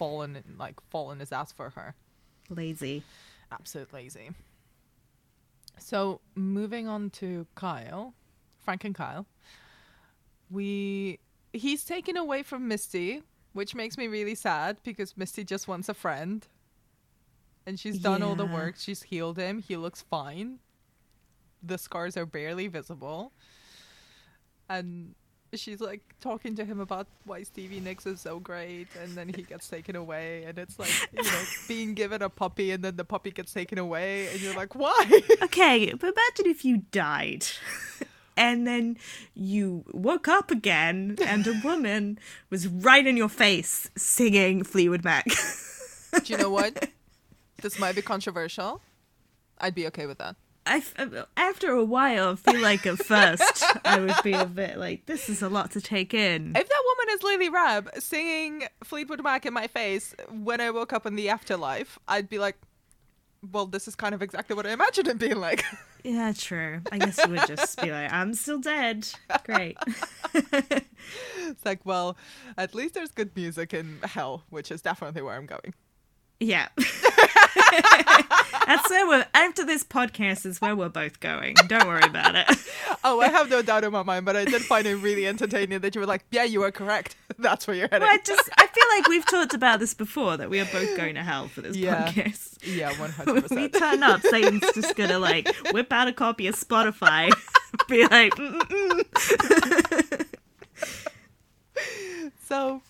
fallen 0.01 0.43
like 0.57 0.81
fallen 0.89 1.19
his 1.19 1.31
ass 1.31 1.51
for 1.51 1.69
her. 1.69 1.93
Lazy. 2.49 3.03
absolute 3.51 3.93
lazy. 3.93 4.31
So 5.77 6.21
moving 6.33 6.87
on 6.87 7.11
to 7.11 7.45
Kyle, 7.53 8.15
FrankenKyle, 8.67 9.27
we 10.49 11.19
he's 11.53 11.85
taken 11.85 12.17
away 12.17 12.41
from 12.41 12.67
Misty, 12.67 13.21
which 13.53 13.75
makes 13.75 13.95
me 13.95 14.07
really 14.07 14.33
sad 14.33 14.77
because 14.83 15.15
Misty 15.15 15.43
just 15.43 15.67
wants 15.67 15.87
a 15.87 15.93
friend, 15.93 16.47
and 17.67 17.79
she's 17.79 17.99
done 17.99 18.23
all 18.23 18.33
the 18.33 18.45
work. 18.47 18.77
She's 18.79 19.03
healed 19.03 19.37
him. 19.37 19.59
He 19.59 19.77
looks 19.77 20.01
fine. 20.01 20.57
The 21.61 21.77
scars 21.77 22.17
are 22.17 22.25
barely 22.25 22.67
visible, 22.67 23.33
and 24.67 25.13
she's 25.53 25.81
like 25.81 26.01
talking 26.21 26.55
to 26.55 26.65
him 26.65 26.79
about 26.79 27.07
why 27.25 27.43
Stevie 27.43 27.79
Nicks 27.79 28.05
is 28.05 28.21
so 28.21 28.39
great, 28.39 28.87
and 29.01 29.15
then 29.15 29.29
he 29.29 29.41
gets 29.43 29.67
taken 29.67 29.95
away, 29.95 30.43
and 30.45 30.57
it's 30.57 30.79
like 30.79 30.91
you 31.13 31.23
know 31.23 31.43
being 31.67 31.93
given 31.93 32.21
a 32.21 32.29
puppy, 32.29 32.71
and 32.71 32.83
then 32.83 32.95
the 32.95 33.05
puppy 33.05 33.31
gets 33.31 33.53
taken 33.53 33.77
away, 33.77 34.27
and 34.27 34.41
you're 34.41 34.55
like, 34.55 34.75
why? 34.75 35.21
Okay, 35.41 35.93
but 35.93 36.13
imagine 36.13 36.51
if 36.51 36.65
you 36.65 36.83
died. 36.91 37.45
And 38.37 38.65
then 38.65 38.97
you 39.35 39.83
woke 39.91 40.29
up 40.29 40.51
again, 40.51 41.17
and 41.21 41.45
a 41.45 41.61
woman 41.65 42.17
was 42.49 42.65
right 42.65 43.05
in 43.05 43.17
your 43.17 43.27
face 43.27 43.91
singing 43.97 44.63
Fleetwood 44.63 45.03
Mac. 45.03 45.25
Do 45.25 46.33
you 46.33 46.37
know 46.37 46.49
what? 46.49 46.89
This 47.61 47.77
might 47.77 47.93
be 47.93 48.01
controversial. 48.01 48.81
I'd 49.59 49.75
be 49.75 49.85
okay 49.87 50.05
with 50.05 50.17
that. 50.19 50.37
I 50.65 50.77
f- 50.77 50.93
uh, 50.97 51.25
after 51.35 51.71
a 51.71 51.83
while, 51.83 52.29
I 52.29 52.35
feel 52.51 52.61
like 52.61 52.85
at 52.85 52.99
first 52.99 53.63
I 53.83 53.99
would 53.99 54.13
be 54.23 54.33
a 54.33 54.45
bit 54.45 54.77
like, 54.77 55.05
this 55.07 55.27
is 55.29 55.41
a 55.41 55.49
lot 55.49 55.71
to 55.71 55.81
take 55.81 56.13
in. 56.13 56.49
If 56.55 56.69
that 56.69 56.83
woman 56.85 57.15
is 57.15 57.23
Lily 57.23 57.49
Rabe 57.49 58.01
singing 58.01 58.67
Fleetwood 58.83 59.23
Mac 59.23 59.45
in 59.45 59.53
my 59.53 59.67
face 59.67 60.13
when 60.29 60.61
I 60.61 60.69
woke 60.69 60.93
up 60.93 61.05
in 61.05 61.15
the 61.15 61.29
afterlife, 61.29 61.97
I'd 62.07 62.29
be 62.29 62.37
like, 62.37 62.57
well, 63.51 63.65
this 63.65 63.87
is 63.87 63.95
kind 63.95 64.13
of 64.13 64.21
exactly 64.21 64.55
what 64.55 64.67
I 64.67 64.71
imagined 64.71 65.07
it 65.07 65.17
being 65.17 65.39
like. 65.39 65.63
Yeah, 66.03 66.33
true. 66.35 66.81
I 66.91 66.97
guess 66.97 67.19
you 67.23 67.29
would 67.31 67.45
just 67.47 67.79
be 67.79 67.91
like, 67.91 68.11
I'm 68.11 68.33
still 68.33 68.57
dead. 68.57 69.07
Great. 69.43 69.77
it's 70.33 71.63
like, 71.63 71.85
well, 71.85 72.17
at 72.57 72.73
least 72.73 72.95
there's 72.95 73.11
good 73.11 73.35
music 73.35 73.71
in 73.71 73.99
hell, 74.03 74.43
which 74.49 74.71
is 74.71 74.81
definitely 74.81 75.21
where 75.21 75.35
I'm 75.35 75.45
going. 75.45 75.75
Yeah. 76.39 76.69
That's 78.67 78.89
where 78.89 79.07
we're, 79.07 79.25
after 79.33 79.65
this 79.65 79.83
podcast 79.83 80.45
is 80.45 80.61
where 80.61 80.75
we're 80.75 80.89
both 80.89 81.19
going. 81.19 81.55
Don't 81.67 81.87
worry 81.87 82.03
about 82.03 82.35
it. 82.35 82.47
Oh, 83.03 83.19
I 83.19 83.29
have 83.29 83.49
no 83.49 83.63
doubt 83.63 83.83
in 83.83 83.91
my 83.91 84.03
mind, 84.03 84.25
but 84.25 84.35
I 84.37 84.45
did 84.45 84.61
find 84.61 84.85
it 84.85 84.95
really 84.97 85.25
entertaining 85.25 85.79
that 85.79 85.95
you 85.95 86.01
were 86.01 86.05
like, 86.07 86.23
yeah, 86.29 86.43
you 86.43 86.61
are 86.63 86.69
correct. 86.71 87.15
That's 87.39 87.65
where 87.65 87.75
you're 87.75 87.87
heading. 87.87 88.05
Well, 88.05 88.13
I 88.13 88.19
just, 88.23 88.47
I 88.59 88.67
feel 88.67 88.83
like 88.95 89.07
we've 89.07 89.25
talked 89.25 89.55
about 89.55 89.79
this 89.79 89.95
before 89.95 90.37
that 90.37 90.51
we 90.51 90.59
are 90.59 90.65
both 90.71 90.95
going 90.95 91.15
to 91.15 91.23
hell 91.23 91.47
for 91.47 91.61
this 91.61 91.75
Yeah. 91.75 92.05
podcast. 92.07 92.57
Yeah, 92.63 92.91
100%. 92.93 93.55
We 93.55 93.69
turn 93.69 94.03
up, 94.03 94.21
Satan's 94.21 94.71
just 94.75 94.95
gonna 94.95 95.17
like 95.17 95.47
whip 95.71 95.91
out 95.91 96.09
a 96.09 96.13
copy 96.13 96.45
of 96.45 96.53
Spotify, 96.55 97.31
be 97.87 98.05
like. 98.05 98.33
So, 102.47 102.81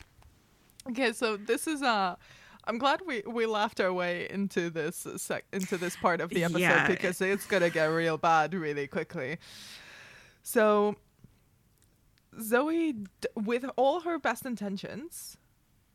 okay, 0.90 1.14
so 1.14 1.38
this 1.38 1.68
is 1.68 1.82
uh 1.82 2.16
I'm 2.66 2.78
glad 2.78 3.02
we 3.06 3.24
we 3.28 3.46
laughed 3.46 3.80
our 3.80 3.92
way 3.92 4.28
into 4.30 4.70
this 4.70 5.08
sec- 5.18 5.46
into 5.52 5.78
this 5.78 5.96
part 5.96 6.22
of 6.22 6.30
the 6.30 6.44
episode 6.44 6.60
Yeah. 6.60 6.88
because 6.88 7.20
it's 7.22 7.46
gonna 7.46 7.70
get 7.70 7.86
real 7.88 8.18
bad 8.18 8.54
really 8.54 8.88
quickly. 8.88 9.38
So, 10.44 10.96
Zoe, 12.40 12.94
d- 12.94 13.08
with 13.36 13.66
all 13.76 14.02
her 14.02 14.18
best 14.20 14.46
intentions, 14.46 15.38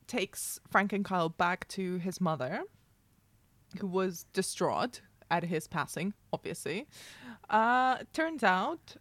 takes 0.07 0.61
FrankenKyle 0.73 1.37
back 1.37 1.67
to 1.69 1.99
his 1.99 2.21
mother, 2.21 2.63
who 3.81 3.87
was 3.87 4.25
distraught 4.33 5.01
at 5.31 5.45
his 5.45 5.67
passing. 5.67 6.15
Obviously, 6.33 6.87
uh, 7.51 7.99
turns 8.13 8.43
out, 8.43 8.97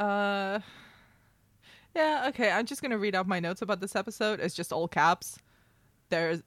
uh. 0.00 0.60
Yeah, 1.94 2.24
okay. 2.28 2.50
I'm 2.50 2.64
just 2.64 2.80
gonna 2.80 2.96
read 2.96 3.14
out 3.14 3.28
my 3.28 3.38
notes 3.38 3.60
about 3.60 3.80
this 3.80 3.94
episode. 3.94 4.40
It's 4.40 4.54
just 4.54 4.72
all 4.72 4.88
caps. 4.88 5.38
There's 6.08 6.42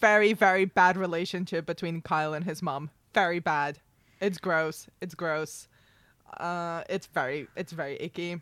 very, 0.00 0.32
very 0.32 0.64
bad 0.64 0.96
relationship 0.96 1.66
between 1.66 2.00
Kyle 2.02 2.34
and 2.34 2.44
his 2.44 2.62
mom. 2.62 2.90
Very 3.14 3.38
bad. 3.38 3.78
It's 4.20 4.38
gross. 4.38 4.88
It's 5.00 5.14
gross. 5.14 5.68
Uh, 6.38 6.82
it's 6.88 7.06
very, 7.06 7.48
it's 7.56 7.72
very 7.72 7.96
icky. 8.00 8.40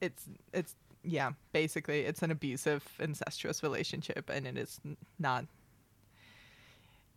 It's, 0.00 0.24
it's, 0.52 0.74
yeah. 1.02 1.32
Basically, 1.52 2.00
it's 2.00 2.22
an 2.22 2.30
abusive, 2.30 2.84
incestuous 2.98 3.62
relationship, 3.62 4.30
and 4.30 4.46
it 4.46 4.56
is 4.56 4.80
not. 5.18 5.46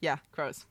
Yeah, 0.02 0.18
gross. 0.32 0.66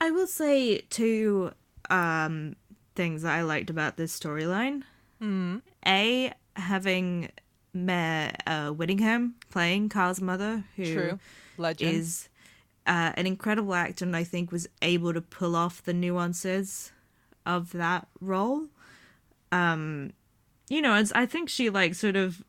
I 0.00 0.10
will 0.10 0.26
say 0.26 0.78
two 0.90 1.52
um, 1.88 2.56
things 2.94 3.22
that 3.22 3.32
I 3.34 3.42
liked 3.42 3.70
about 3.70 3.96
this 3.96 4.18
storyline. 4.18 4.82
Mm. 5.22 5.62
A 5.86 6.32
having 6.56 7.30
Mare 7.72 8.34
uh, 8.46 8.72
Winningham 8.72 9.34
playing 9.50 9.88
Carl's 9.88 10.20
mother, 10.20 10.64
who 10.76 10.92
True. 10.92 11.18
Legend. 11.58 11.94
is 11.94 12.28
uh, 12.86 13.12
an 13.14 13.26
incredible 13.26 13.74
actor 13.74 14.04
and 14.04 14.16
I 14.16 14.24
think 14.24 14.52
was 14.52 14.68
able 14.82 15.12
to 15.12 15.20
pull 15.20 15.56
off 15.56 15.82
the 15.82 15.92
nuances 15.94 16.92
of 17.44 17.72
that 17.72 18.08
role. 18.20 18.66
Um, 19.52 20.12
you 20.68 20.82
know, 20.82 20.96
it's, 20.96 21.12
I 21.12 21.26
think 21.26 21.48
she 21.48 21.70
like 21.70 21.94
sort 21.94 22.16
of 22.16 22.44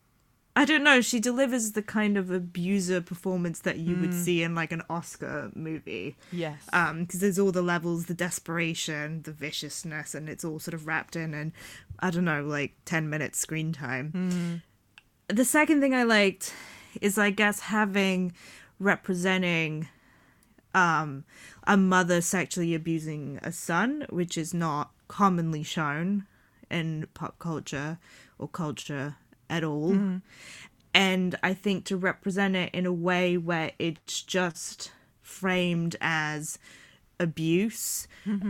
I 0.58 0.66
don't 0.66 0.84
know. 0.84 1.02
She 1.02 1.20
delivers 1.20 1.74
the 1.74 1.84
kind 1.84 2.18
of 2.18 2.32
abuser 2.32 3.00
performance 3.00 3.60
that 3.60 3.78
you 3.78 3.96
would 3.98 4.12
see 4.12 4.42
in 4.42 4.56
like 4.56 4.72
an 4.72 4.82
Oscar 4.90 5.52
movie. 5.54 6.16
Yes. 6.32 6.60
Um, 6.74 7.02
because 7.04 7.20
there's 7.20 7.38
all 7.38 7.52
the 7.52 7.62
levels, 7.62 8.08
the 8.08 8.16
desperation, 8.16 9.22
the 9.22 9.32
viciousness, 9.32 10.16
and 10.16 10.28
it's 10.28 10.44
all 10.44 10.58
sort 10.58 10.74
of 10.74 10.88
wrapped 10.88 11.16
in, 11.16 11.36
and 11.36 11.52
I 12.00 12.10
don't 12.10 12.26
know, 12.26 12.44
like 12.44 12.74
ten 12.86 13.08
minutes 13.08 13.38
screen 13.38 13.72
time. 13.72 14.64
The 15.28 15.46
second 15.46 15.80
thing 15.80 15.94
I 15.94 16.02
liked 16.02 16.56
is, 17.02 17.20
I 17.20 17.30
guess, 17.30 17.60
having 17.60 18.34
representing 18.79 19.88
um 20.75 21.24
a 21.65 21.75
mother 21.77 22.22
sexually 22.22 22.75
abusing 22.75 23.39
a 23.43 23.51
son, 23.51 24.05
which 24.10 24.38
is 24.38 24.53
not 24.53 24.91
commonly 25.07 25.63
shown 25.63 26.25
in 26.69 27.07
pop 27.13 27.39
culture 27.39 27.98
or 28.38 28.48
culture 28.48 29.15
at 29.50 29.63
all. 29.63 29.91
And 30.93 31.36
I 31.43 31.53
think 31.53 31.86
to 31.86 31.98
represent 31.98 32.55
it 32.55 32.74
in 32.74 32.86
a 32.86 32.93
way 32.93 33.38
where 33.38 33.72
it's 33.79 34.22
just 34.22 34.91
framed 35.22 35.96
as 36.01 36.57
abuse, 37.19 38.07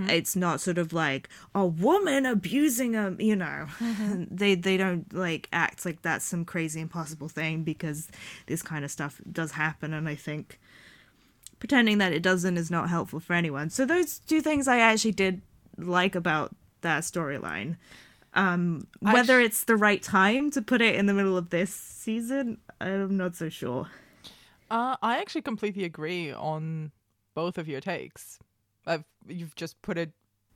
it's 0.09 0.36
not 0.36 0.59
sort 0.59 0.77
of 0.77 0.91
like 0.91 1.29
a 1.53 1.65
woman 1.65 2.25
abusing 2.25 2.95
a, 2.95 3.15
you 3.19 3.36
know, 3.36 3.67
they 4.31 4.55
they 4.55 4.77
don't 4.77 5.13
like 5.13 5.47
act 5.53 5.86
like 5.86 6.01
that's 6.01 6.25
some 6.25 6.45
crazy 6.45 6.81
impossible 6.81 7.29
thing 7.29 7.63
because 7.63 8.09
this 8.47 8.62
kind 8.62 8.83
of 8.83 8.91
stuff 8.91 9.21
does 9.31 9.51
happen, 9.51 9.93
and 9.93 10.09
I 10.09 10.15
think 10.15 10.59
pretending 11.59 11.97
that 12.00 12.13
it 12.13 12.21
doesn't 12.21 12.57
is 12.57 12.69
not 12.71 12.89
helpful 12.89 13.19
for 13.19 13.33
anyone. 13.33 13.69
So 13.69 13.86
those 13.86 14.19
two 14.19 14.41
things 14.41 14.67
I 14.67 14.79
actually 14.79 15.12
did 15.13 15.41
like 15.77 16.15
about 16.15 16.55
that 16.81 17.03
storyline. 17.03 17.77
Um, 18.33 18.88
whether 19.00 19.41
sh- 19.41 19.45
it's 19.45 19.63
the 19.63 19.75
right 19.75 20.01
time 20.01 20.51
to 20.51 20.62
put 20.62 20.81
it 20.81 20.95
in 20.95 21.07
the 21.07 21.13
middle 21.13 21.38
of 21.38 21.50
this 21.50 21.74
season, 21.74 22.59
I'm 22.79 23.17
not 23.17 23.36
so 23.36 23.50
sure. 23.50 23.89
Uh, 24.69 24.95
I 25.01 25.19
actually 25.19 25.41
completely 25.41 25.86
agree 25.86 26.31
on 26.31 26.91
both 27.33 27.57
of 27.57 27.67
your 27.67 27.81
takes. 27.81 28.39
I've, 28.88 29.03
you've 29.27 29.56
just 29.56 29.82
put 29.82 29.98
it 29.98 30.12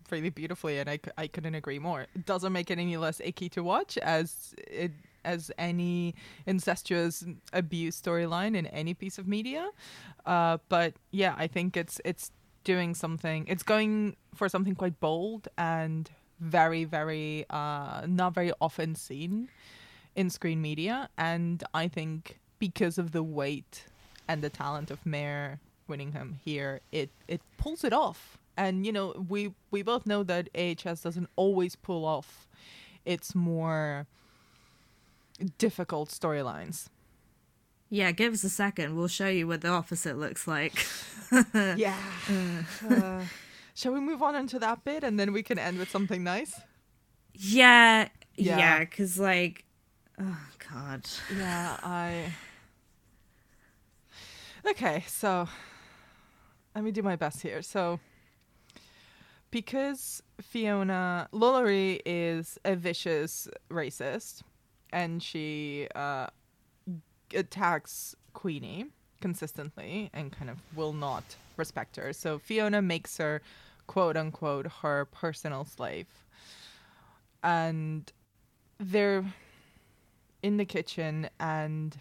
really 0.09 0.29
beautifully, 0.29 0.79
and 0.79 0.89
I, 0.89 0.99
I 1.17 1.27
couldn't 1.27 1.55
agree 1.55 1.79
more. 1.79 2.07
It 2.15 2.25
doesn't 2.25 2.51
make 2.51 2.71
it 2.71 2.79
any 2.79 2.97
less 2.97 3.21
icky 3.23 3.49
to 3.49 3.63
watch 3.63 3.97
as 3.97 4.53
it 4.57 4.91
as 5.23 5.51
any 5.59 6.15
incestuous 6.47 7.23
abuse 7.53 8.01
storyline 8.01 8.55
in 8.55 8.65
any 8.67 8.93
piece 8.93 9.19
of 9.19 9.27
media. 9.27 9.69
Uh, 10.25 10.57
but 10.67 10.93
yeah, 11.11 11.35
I 11.37 11.47
think 11.47 11.77
it's 11.77 12.01
it's 12.03 12.31
doing 12.63 12.95
something. 12.95 13.45
It's 13.47 13.63
going 13.63 14.15
for 14.35 14.49
something 14.49 14.75
quite 14.75 14.99
bold 14.99 15.47
and 15.57 16.09
very 16.39 16.83
very 16.83 17.45
uh, 17.49 18.05
not 18.07 18.33
very 18.33 18.51
often 18.59 18.95
seen 18.95 19.49
in 20.15 20.29
screen 20.29 20.61
media, 20.61 21.09
and 21.17 21.63
I 21.73 21.87
think 21.87 22.39
because 22.59 22.97
of 22.97 23.11
the 23.11 23.23
weight 23.23 23.85
and 24.27 24.41
the 24.41 24.49
talent 24.49 24.91
of 24.91 25.05
Mare 25.05 25.59
Winningham 25.91 26.37
here, 26.43 26.79
it 26.91 27.09
it 27.27 27.41
pulls 27.57 27.83
it 27.83 27.93
off. 27.93 28.37
And 28.57 28.85
you 28.85 28.91
know, 28.91 29.25
we 29.29 29.53
we 29.71 29.81
both 29.81 30.05
know 30.05 30.23
that 30.23 30.49
AHS 30.55 31.01
doesn't 31.01 31.29
always 31.35 31.75
pull 31.75 32.05
off 32.05 32.47
its 33.05 33.33
more 33.35 34.07
difficult 35.57 36.09
storylines. 36.09 36.87
Yeah, 37.89 38.11
give 38.11 38.31
us 38.33 38.43
a 38.43 38.49
second. 38.49 38.95
We'll 38.95 39.07
show 39.09 39.27
you 39.27 39.47
what 39.47 39.61
the 39.61 39.67
opposite 39.69 40.17
looks 40.17 40.47
like. 40.47 40.73
Yeah. 41.77 41.97
Uh, 42.89 43.23
shall 43.73 43.93
we 43.93 43.99
move 44.01 44.21
on 44.21 44.35
into 44.35 44.59
that 44.59 44.83
bit 44.83 45.03
and 45.03 45.17
then 45.19 45.31
we 45.33 45.43
can 45.43 45.57
end 45.57 45.77
with 45.79 45.89
something 45.89 46.23
nice? 46.23 46.53
yeah, 47.33 48.09
Yeah. 48.35 48.57
yeah, 48.57 48.79
because 48.79 49.17
like, 49.17 49.63
oh 50.19 50.37
god, 50.71 51.07
Yeah, 51.37 51.77
I. 51.83 52.33
Okay, 54.69 55.03
so 55.07 55.47
let 56.75 56.83
me 56.83 56.91
do 56.91 57.01
my 57.01 57.15
best 57.15 57.41
here. 57.41 57.61
So, 57.61 57.99
because 59.49 60.23
Fiona 60.41 61.27
Lalaurie 61.33 61.99
is 62.05 62.57
a 62.63 62.75
vicious 62.75 63.47
racist, 63.69 64.41
and 64.93 65.21
she 65.21 65.87
uh, 65.95 66.27
attacks 67.33 68.15
Queenie 68.33 68.87
consistently 69.21 70.09
and 70.13 70.31
kind 70.31 70.49
of 70.49 70.57
will 70.75 70.93
not 70.93 71.23
respect 71.57 71.95
her. 71.97 72.11
So 72.13 72.39
Fiona 72.39 72.81
makes 72.81 73.17
her, 73.17 73.41
quote 73.87 74.17
unquote, 74.17 74.67
her 74.81 75.05
personal 75.05 75.65
slave, 75.65 76.07
and 77.43 78.11
they're 78.79 79.23
in 80.41 80.57
the 80.57 80.65
kitchen 80.65 81.29
and 81.39 81.99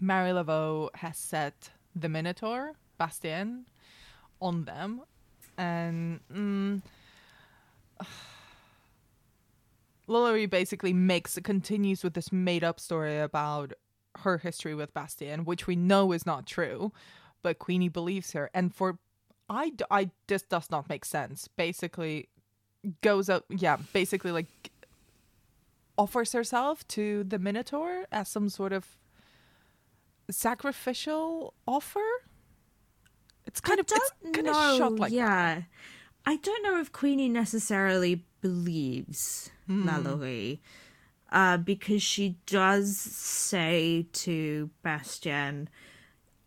Marie 0.00 0.30
Laveau 0.30 0.90
has 0.94 1.16
set 1.16 1.70
the 1.96 2.08
Minotaur, 2.08 2.74
Bastien, 2.98 3.66
on 4.40 4.64
them. 4.64 5.02
And 5.56 6.20
mm, 6.32 6.82
Lalaurie 10.08 10.50
basically 10.50 10.92
makes 10.92 11.38
continues 11.42 12.04
with 12.04 12.14
this 12.14 12.32
made 12.32 12.64
up 12.64 12.80
story 12.80 13.18
about 13.18 13.72
her 14.18 14.38
history 14.38 14.74
with 14.74 14.92
Bastien, 14.94 15.44
which 15.44 15.66
we 15.66 15.76
know 15.76 16.12
is 16.12 16.26
not 16.26 16.46
true, 16.46 16.92
but 17.42 17.58
Queenie 17.58 17.88
believes 17.88 18.32
her. 18.32 18.50
And 18.52 18.74
for 18.74 18.98
I, 19.48 19.72
I 19.90 20.10
this 20.26 20.42
does 20.42 20.70
not 20.70 20.88
make 20.88 21.04
sense. 21.04 21.48
Basically, 21.48 22.28
goes 23.00 23.28
up, 23.28 23.44
yeah, 23.48 23.78
basically 23.92 24.32
like 24.32 24.70
offers 25.96 26.32
herself 26.32 26.86
to 26.88 27.24
the 27.24 27.38
Minotaur 27.38 28.06
as 28.12 28.28
some 28.28 28.48
sort 28.48 28.72
of 28.72 28.86
sacrificial 30.30 31.54
offer. 31.66 32.04
It's 33.48 33.60
kind 33.60 33.80
I 33.80 33.80
of 33.80 33.86
it's 33.90 34.12
kind 34.32 34.46
know. 34.46 34.52
of 34.52 34.76
shot 34.78 34.92
like 35.00 35.10
that. 35.10 35.16
yeah, 35.16 35.62
I 36.24 36.36
don't 36.36 36.62
know 36.62 36.78
if 36.80 36.92
Queenie 36.92 37.28
necessarily 37.28 38.24
believes 38.40 39.50
Hmm. 39.66 39.88
Lalaurie, 39.88 40.60
uh, 41.32 41.56
because 41.58 42.02
she 42.02 42.36
does 42.46 42.96
say 42.96 44.06
to 44.12 44.70
Bastien, 44.82 45.68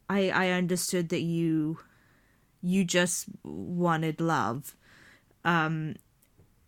"I 0.10 0.30
I 0.30 0.50
understood 0.52 1.10
that 1.10 1.22
you 1.22 1.80
you 2.62 2.86
just 2.86 3.26
wanted 3.44 4.22
love." 4.22 4.76
Um, 5.44 5.96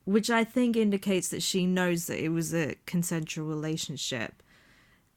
which 0.06 0.30
I 0.30 0.44
think 0.44 0.76
indicates 0.76 1.30
that 1.30 1.42
she 1.44 1.66
knows 1.66 2.08
that 2.08 2.22
it 2.22 2.30
was 2.30 2.54
a 2.54 2.76
consensual 2.86 3.48
relationship. 3.48 4.44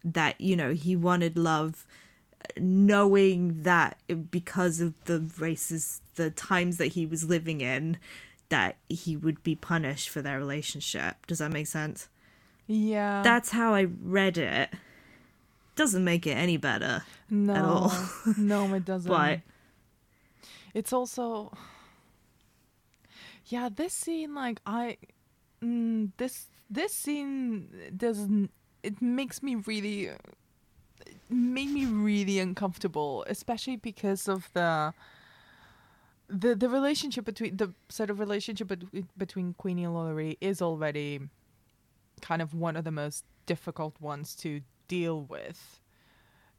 That 0.04 0.40
you 0.40 0.56
know 0.56 0.72
he 0.74 0.94
wanted 0.94 1.36
love, 1.36 1.86
knowing 2.58 3.62
that 3.62 3.98
because 4.30 4.80
of 4.80 5.04
the 5.04 5.30
races, 5.38 6.00
the 6.14 6.30
times 6.30 6.78
that 6.78 6.88
he 6.88 7.06
was 7.06 7.24
living 7.24 7.60
in, 7.60 7.98
that 8.48 8.76
he 8.88 9.16
would 9.16 9.42
be 9.42 9.54
punished 9.54 10.08
for 10.08 10.22
their 10.22 10.38
relationship. 10.38 11.26
Does 11.26 11.38
that 11.38 11.52
make 11.52 11.66
sense? 11.66 12.08
Yeah. 12.66 13.22
That's 13.22 13.50
how 13.50 13.74
I 13.74 13.86
read 14.02 14.38
it. 14.38 14.70
Doesn't 15.74 16.04
make 16.04 16.26
it 16.26 16.32
any 16.32 16.56
better. 16.56 17.02
no, 17.28 17.54
at 17.54 17.64
all. 17.64 17.92
no, 18.38 18.74
it 18.74 18.84
doesn't. 18.84 19.10
But 19.10 19.40
it's 20.76 20.92
also 20.92 21.52
yeah 23.46 23.70
this 23.74 23.94
scene 23.94 24.34
like 24.34 24.60
i 24.66 24.96
mm, 25.62 26.10
this 26.18 26.48
this 26.68 26.92
scene 26.92 27.68
doesn't 27.96 28.50
it 28.82 29.00
makes 29.00 29.42
me 29.42 29.54
really 29.54 30.10
made 31.28 31.70
me 31.70 31.86
really 31.86 32.38
uncomfortable 32.38 33.24
especially 33.28 33.76
because 33.76 34.28
of 34.28 34.50
the 34.52 34.92
the 36.28 36.54
the 36.54 36.68
relationship 36.68 37.24
between 37.24 37.56
the 37.56 37.72
sort 37.88 38.10
of 38.10 38.18
relationship 38.18 38.68
between, 38.68 39.08
between 39.16 39.54
queenie 39.54 39.84
and 39.84 39.94
Lalaurie 39.94 40.36
is 40.40 40.60
already 40.60 41.20
kind 42.20 42.42
of 42.42 42.54
one 42.54 42.76
of 42.76 42.84
the 42.84 42.90
most 42.90 43.24
difficult 43.46 44.00
ones 44.00 44.34
to 44.36 44.60
deal 44.88 45.22
with 45.22 45.80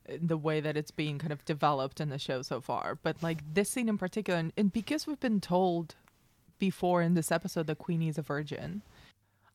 uh, 0.10 0.14
the 0.22 0.38
way 0.38 0.60
that 0.60 0.78
it's 0.78 0.92
being 0.92 1.20
kind 1.20 1.34
of 1.34 1.44
developed 1.46 2.00
in 2.00 2.10
the 2.10 2.20
show 2.20 2.42
so 2.42 2.62
far. 2.62 2.98
But 3.02 3.22
like 3.22 3.40
this 3.54 3.70
scene 3.70 3.90
in 3.90 3.98
particular, 3.98 4.40
and, 4.40 4.54
and 4.58 4.72
because 4.72 5.08
we've 5.08 5.20
been 5.20 5.42
told 5.42 5.96
before 6.60 7.02
in 7.02 7.14
this 7.14 7.32
episode 7.32 7.68
that 7.68 7.78
Queenie 7.78 8.10
is 8.10 8.18
a 8.18 8.22
virgin, 8.22 8.82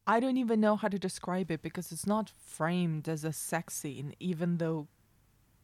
I 0.07 0.21
don't 0.21 0.37
even 0.37 0.61
know 0.61 0.77
how 0.77 0.89
to 0.89 0.99
describe 0.99 1.51
it 1.51 1.63
because 1.63 1.93
it's 1.93 2.07
not 2.07 2.29
framed 2.29 3.09
as 3.09 3.25
a 3.25 3.33
sex 3.33 3.75
scene, 3.75 4.15
even 4.19 4.59
though 4.59 4.89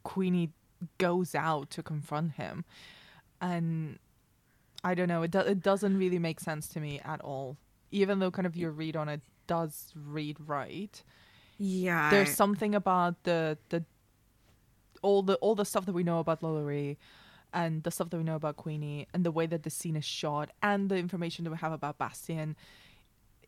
Queenie 0.04 0.52
goes 0.98 1.34
out 1.34 1.70
to 1.70 1.82
confront 1.82 2.32
him. 2.32 2.64
And 3.40 3.98
I 4.84 4.94
don't 4.94 5.08
know, 5.08 5.22
it, 5.22 5.32
do- 5.32 5.40
it 5.40 5.62
doesn't 5.62 5.96
really 5.98 6.18
make 6.20 6.38
sense 6.38 6.68
to 6.68 6.80
me 6.80 7.00
at 7.04 7.20
all. 7.20 7.56
Even 7.90 8.20
though 8.20 8.30
kind 8.30 8.46
of 8.46 8.56
your 8.56 8.70
read 8.70 8.96
on 8.96 9.08
it 9.08 9.22
does 9.46 9.92
read 9.96 10.36
right 10.46 11.02
yeah, 11.58 12.10
there's 12.10 12.30
something 12.30 12.74
about 12.74 13.24
the 13.24 13.58
the 13.70 13.84
all 15.02 15.22
the 15.22 15.34
all 15.36 15.56
the 15.56 15.64
stuff 15.64 15.86
that 15.86 15.92
we 15.92 16.04
know 16.04 16.20
about 16.20 16.40
Lalaurie 16.40 16.96
and 17.52 17.82
the 17.82 17.90
stuff 17.90 18.10
that 18.10 18.16
we 18.16 18.22
know 18.22 18.36
about 18.36 18.56
Queenie 18.56 19.08
and 19.12 19.24
the 19.24 19.32
way 19.32 19.46
that 19.46 19.64
the 19.64 19.70
scene 19.70 19.96
is 19.96 20.04
shot 20.04 20.50
and 20.62 20.88
the 20.88 20.96
information 20.96 21.44
that 21.44 21.50
we 21.50 21.56
have 21.56 21.72
about 21.72 21.98
Bastien 21.98 22.54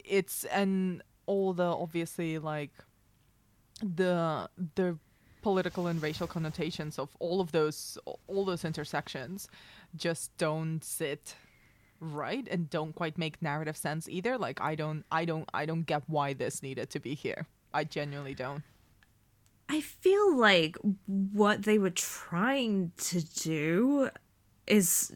it's 0.05 0.45
and 0.45 1.03
all 1.27 1.53
the 1.53 1.65
obviously 1.65 2.39
like 2.39 2.73
the 3.83 4.49
the 4.75 4.99
political 5.43 5.87
and 5.87 6.03
racial 6.03 6.27
connotations 6.27 6.99
of 6.99 7.17
all 7.19 7.41
of 7.41 7.53
those 7.53 7.99
all 8.27 8.45
those 8.45 8.65
intersections 8.65 9.49
just 9.97 10.37
don't 10.37 10.85
sit 10.85 11.35
right 11.99 12.47
and 12.51 12.69
don't 12.71 12.95
quite 12.95 13.17
make 13.19 13.41
narrative 13.43 13.77
sense 13.77 14.09
either. 14.09 14.37
Like 14.39 14.61
i 14.61 14.75
don't 14.75 15.05
i 15.11 15.25
don't 15.25 15.49
i 15.55 15.67
don't 15.67 15.87
get 15.87 16.03
why 16.07 16.33
this 16.33 16.63
needed 16.63 16.91
to 16.91 17.01
be 17.01 17.15
here. 17.15 17.47
I 17.73 17.85
genuinely 17.85 18.35
don't. 18.35 18.63
I 19.69 19.81
feel 19.81 20.37
like 20.37 20.77
what 21.07 21.63
they 21.63 21.79
were 21.79 21.91
trying 21.91 22.91
to 22.99 23.23
do 23.23 24.11
is 24.67 25.13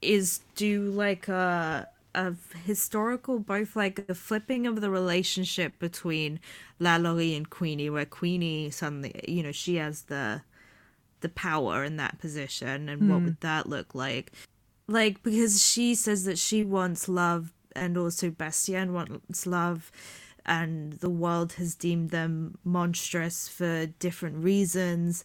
is 0.00 0.40
do 0.54 0.90
like 0.90 1.26
a 1.28 1.88
a 2.14 2.34
historical 2.64 3.38
both 3.38 3.76
like 3.76 4.06
the 4.06 4.14
flipping 4.14 4.66
of 4.66 4.80
the 4.80 4.90
relationship 4.90 5.78
between 5.78 6.40
Lalaurie 6.80 7.36
and 7.36 7.48
Queenie 7.48 7.90
where 7.90 8.06
Queenie 8.06 8.70
suddenly 8.70 9.20
you 9.28 9.42
know 9.42 9.52
she 9.52 9.76
has 9.76 10.02
the 10.02 10.42
the 11.20 11.28
power 11.28 11.84
in 11.84 11.96
that 11.96 12.18
position 12.18 12.88
and 12.88 13.08
what 13.08 13.18
hmm. 13.18 13.24
would 13.26 13.40
that 13.40 13.68
look 13.68 13.94
like? 13.94 14.32
Like 14.86 15.22
because 15.22 15.64
she 15.64 15.94
says 15.94 16.24
that 16.24 16.38
she 16.38 16.64
wants 16.64 17.08
love 17.08 17.52
and 17.74 17.96
also 17.96 18.30
Bastien 18.30 18.92
wants 18.92 19.46
love 19.46 19.90
and 20.46 20.94
the 20.94 21.10
world 21.10 21.54
has 21.54 21.74
deemed 21.74 22.10
them 22.10 22.58
monstrous 22.64 23.48
for 23.48 23.86
different 23.86 24.42
reasons 24.42 25.24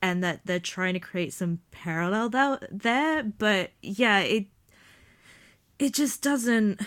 and 0.00 0.22
that 0.22 0.42
they're 0.44 0.60
trying 0.60 0.94
to 0.94 1.00
create 1.00 1.32
some 1.32 1.60
parallel 1.70 2.28
there. 2.70 3.22
But 3.22 3.72
yeah 3.82 4.20
it 4.20 4.46
it 5.78 5.92
just 5.92 6.22
doesn't 6.22 6.80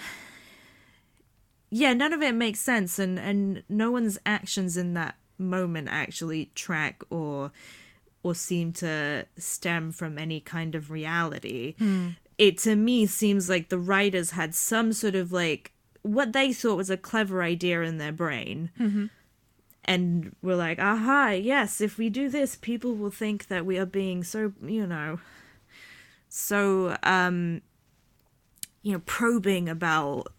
yeah 1.70 1.94
none 1.94 2.14
of 2.14 2.22
it 2.22 2.34
makes 2.34 2.60
sense 2.60 2.98
and 3.00 3.20
and 3.20 3.64
no 3.70 3.92
one's 3.92 4.18
actions 4.26 4.78
in 4.78 4.94
that 4.94 5.16
moment 5.38 5.88
actually 5.92 6.52
track 6.56 7.04
or 7.10 7.52
or 8.24 8.34
seem 8.36 8.74
to 8.74 9.26
stem 9.38 9.92
from 9.92 10.18
any 10.18 10.40
kind 10.40 10.76
of 10.76 10.92
reality. 10.92 11.76
It 12.38 12.58
to 12.60 12.76
me 12.76 13.06
seems 13.06 13.48
like 13.50 13.70
the 13.70 13.78
writers 13.78 14.32
had 14.32 14.54
some 14.54 14.92
sort 14.92 15.16
of 15.16 15.32
like 15.32 15.72
what 16.02 16.34
they 16.34 16.52
thought 16.52 16.76
was 16.78 16.90
a 16.90 16.98
clever 16.98 17.42
idea 17.44 17.82
in 17.82 17.98
their 18.00 18.12
brain 18.12 18.70
and 19.86 20.36
were 20.42 20.56
like 20.56 20.80
aha 20.80 21.30
yes 21.30 21.80
if 21.82 21.98
we 21.98 22.10
do 22.10 22.30
this 22.30 22.56
people 22.56 22.96
will 22.96 23.12
think 23.12 23.48
that 23.48 23.66
we 23.66 23.78
are 23.78 23.86
being 23.86 24.24
so 24.24 24.52
you 24.64 24.86
know 24.86 25.20
so 26.30 26.98
um 27.04 27.62
you 28.88 28.94
know 28.94 29.02
probing 29.06 29.68
about 29.68 30.32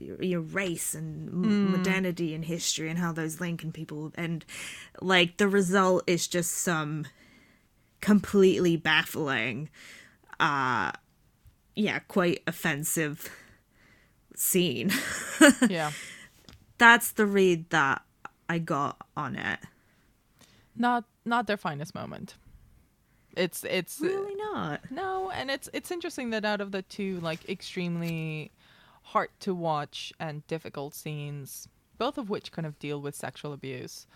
your, 0.00 0.40
race 0.40 0.94
and 0.94 1.28
m- 1.28 1.70
modernity 1.70 2.34
and 2.34 2.46
history 2.46 2.88
and 2.88 2.98
how 2.98 3.12
those 3.12 3.42
link 3.42 3.62
and 3.62 3.74
people 3.74 4.10
and 4.14 4.42
like 5.02 5.36
the 5.36 5.46
result 5.46 6.02
is 6.06 6.26
just 6.26 6.50
some 6.50 7.04
completely 8.00 8.74
baffling 8.74 9.68
uh 10.40 10.90
yeah 11.74 11.98
quite 12.08 12.42
offensive 12.46 13.28
scene. 14.34 14.90
Yeah. 15.68 15.92
That's 16.78 17.12
the 17.12 17.26
read 17.26 17.68
that 17.68 18.00
i 18.48 18.58
got 18.58 18.96
on 19.14 19.36
it. 19.36 19.58
Not 20.74 21.04
not 21.26 21.46
their 21.46 21.58
finest 21.58 21.94
moment 21.94 22.36
it's 23.36 23.64
it's 23.64 24.00
really 24.00 24.34
not 24.34 24.90
No, 24.90 25.30
and 25.30 25.50
it's 25.50 25.68
it's 25.72 25.90
interesting 25.90 26.30
that 26.30 26.44
out 26.44 26.60
of 26.60 26.72
the 26.72 26.82
two 26.82 27.20
like 27.20 27.48
extremely 27.48 28.50
hard 29.02 29.30
to 29.40 29.54
watch 29.54 30.12
and 30.20 30.46
difficult 30.46 30.94
scenes, 30.94 31.68
both 31.98 32.18
of 32.18 32.28
which 32.30 32.52
kind 32.52 32.66
of 32.66 32.78
deal 32.78 33.00
with 33.00 33.14
sexual 33.14 33.52
abuse, 33.52 34.06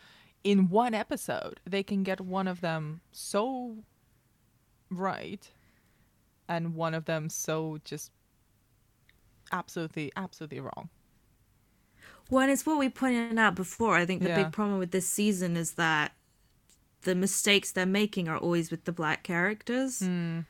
in 0.43 0.69
one 0.69 0.95
episode, 0.95 1.61
they 1.65 1.83
can 1.83 2.03
get 2.03 2.21
one 2.21 2.47
of 2.47 2.61
them 2.61 3.01
so 3.13 3.77
right 4.91 5.51
and 6.49 6.75
one 6.75 6.95
of 6.95 7.07
them 7.07 7.29
so 7.31 7.79
just 7.85 8.13
absolutely 9.53 10.13
absolutely 10.17 10.61
wrong. 10.61 10.89
Well, 12.31 12.43
and 12.43 12.51
it's 12.53 12.65
what 12.65 12.79
we 12.79 12.89
pointed 12.89 13.39
out 13.39 13.55
before. 13.55 13.95
I 13.97 14.07
think 14.07 14.23
the 14.23 14.29
Yeah. 14.29 14.45
big 14.45 14.53
problem 14.53 14.79
with 14.79 14.91
this 14.93 15.07
season 15.09 15.57
is 15.57 15.73
that 15.73 16.13
the 17.05 17.15
mistakes 17.15 17.73
they're 17.73 17.87
making 17.87 18.29
are 18.29 18.37
always 18.37 18.71
with 18.71 18.85
the 18.85 18.93
black 18.93 19.23
characters, 19.23 20.03
and 20.03 20.45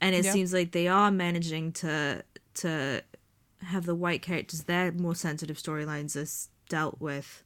it 0.00 0.24
yeah. 0.24 0.32
seems 0.32 0.52
like 0.52 0.72
they 0.72 0.88
are 0.88 1.10
managing 1.10 1.72
to 1.72 2.24
to 2.54 3.02
have 3.62 3.86
the 3.86 3.94
white 3.94 4.22
characters 4.22 4.64
their 4.64 4.92
more 4.92 5.14
sensitive 5.14 5.56
storylines 5.56 6.16
is 6.16 6.48
dealt 6.68 7.00
with. 7.00 7.44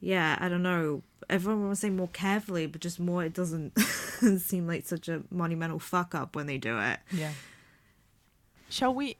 Yeah, 0.00 0.36
I 0.40 0.48
don't 0.48 0.62
know. 0.62 1.02
Everyone 1.30 1.68
was 1.68 1.78
saying 1.78 1.96
more 1.96 2.08
carefully, 2.08 2.66
but 2.66 2.80
just 2.80 2.98
more. 2.98 3.24
It 3.24 3.34
doesn't 3.34 3.78
seem 4.38 4.66
like 4.66 4.84
such 4.84 5.08
a 5.08 5.22
monumental 5.30 5.78
fuck 5.78 6.14
up 6.14 6.34
when 6.34 6.46
they 6.46 6.58
do 6.58 6.78
it. 6.78 6.98
Yeah. 7.12 7.32
Shall 8.68 8.92
we 8.92 9.16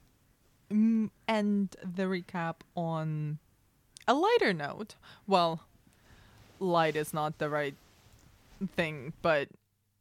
mm, 0.69 1.09
end 1.27 1.77
the 1.81 2.03
recap 2.03 2.55
on 2.75 3.39
a 4.07 4.13
lighter 4.13 4.53
note? 4.53 4.95
Well, 5.25 5.61
light 6.63 6.95
is 6.95 7.13
not 7.13 7.37
the 7.37 7.49
right 7.49 7.75
thing, 8.75 9.13
but 9.21 9.49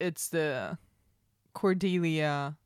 it's 0.00 0.28
the 0.28 0.78
Cordelia 1.54 2.56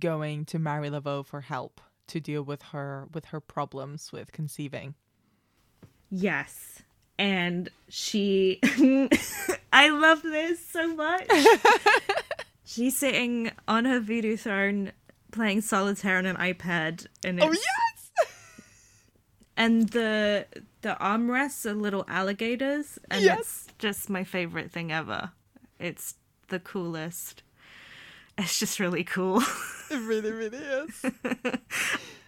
going 0.00 0.44
to 0.46 0.58
Marie 0.58 0.90
Laveau 0.90 1.24
for 1.24 1.42
help 1.42 1.80
to 2.08 2.20
deal 2.20 2.42
with 2.42 2.62
her 2.62 3.08
with 3.12 3.26
her 3.26 3.40
problems 3.40 4.12
with 4.12 4.32
conceiving. 4.32 4.94
Yes. 6.10 6.82
And 7.18 7.70
she 7.88 8.60
I 9.72 9.88
love 9.88 10.22
this 10.22 10.64
so 10.64 10.94
much. 10.94 11.28
She's 12.64 12.96
sitting 12.96 13.52
on 13.68 13.84
her 13.84 14.00
voodoo 14.00 14.36
throne 14.36 14.92
playing 15.32 15.60
solitaire 15.60 16.18
on 16.18 16.26
an 16.26 16.36
iPad 16.36 17.06
and 17.24 17.40
oh, 17.42 17.50
it's, 17.50 17.58
Oh 17.58 18.22
yes! 18.22 18.28
and 19.56 19.88
the 19.90 20.46
the 20.86 20.96
armrests 21.00 21.66
are 21.66 21.74
little 21.74 22.04
alligators 22.06 22.96
and 23.10 23.20
Yes. 23.24 23.40
it's 23.40 23.66
just 23.78 24.08
my 24.08 24.22
favorite 24.22 24.70
thing 24.70 24.92
ever. 24.92 25.32
It's 25.80 26.14
the 26.46 26.60
coolest. 26.60 27.42
It's 28.38 28.56
just 28.60 28.78
really 28.78 29.02
cool. 29.02 29.42
It 29.90 30.00
really, 30.00 30.32
really 30.32 30.58
is. 30.58 31.04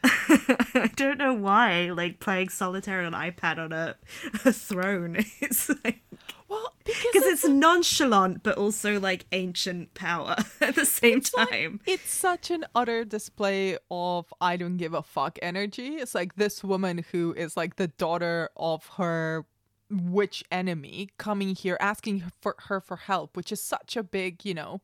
I 0.05 0.91
don't 0.95 1.19
know 1.19 1.35
why, 1.35 1.91
like 1.91 2.21
playing 2.21 2.51
solitaire 2.51 3.01
on 3.03 3.15
an 3.15 3.33
iPad 3.33 3.59
on 3.59 3.73
a, 3.73 3.97
a 4.45 4.53
throne. 4.53 5.17
It's 5.41 5.69
like 5.85 6.03
Well, 6.49 6.73
because 6.85 7.03
because 7.13 7.27
it's 7.27 7.49
nonchalant 7.49 8.43
but 8.43 8.57
also 8.57 9.01
like 9.01 9.27
ancient 9.33 9.95
power 9.95 10.37
at 10.61 10.75
the 10.77 10.85
same 10.87 11.19
It's 11.19 11.35
like- 11.35 11.51
time. 11.51 11.81
it's 11.87 12.13
such 12.13 12.51
an 12.51 12.65
utter 12.75 13.05
display 13.05 13.77
of 13.91 14.33
I 14.41 14.57
don't 14.57 14.77
give 14.77 14.95
a 14.95 15.03
fuck 15.03 15.39
energy. 15.43 15.97
It's 15.97 16.15
like 16.15 16.37
this 16.37 16.63
woman 16.63 17.05
who 17.13 17.35
is 17.37 17.57
like 17.57 17.77
the 17.77 17.89
daughter 17.89 18.51
of 18.57 18.87
her 18.99 19.47
witch 19.91 20.45
enemy 20.53 21.09
coming 21.19 21.55
here 21.55 21.77
asking 21.81 22.25
for 22.41 22.55
her 22.69 22.81
for 22.81 22.97
help, 22.97 23.37
which 23.37 23.51
is 23.51 23.63
such 23.63 23.97
a 23.97 24.03
big, 24.03 24.45
you 24.45 24.55
know, 24.55 24.81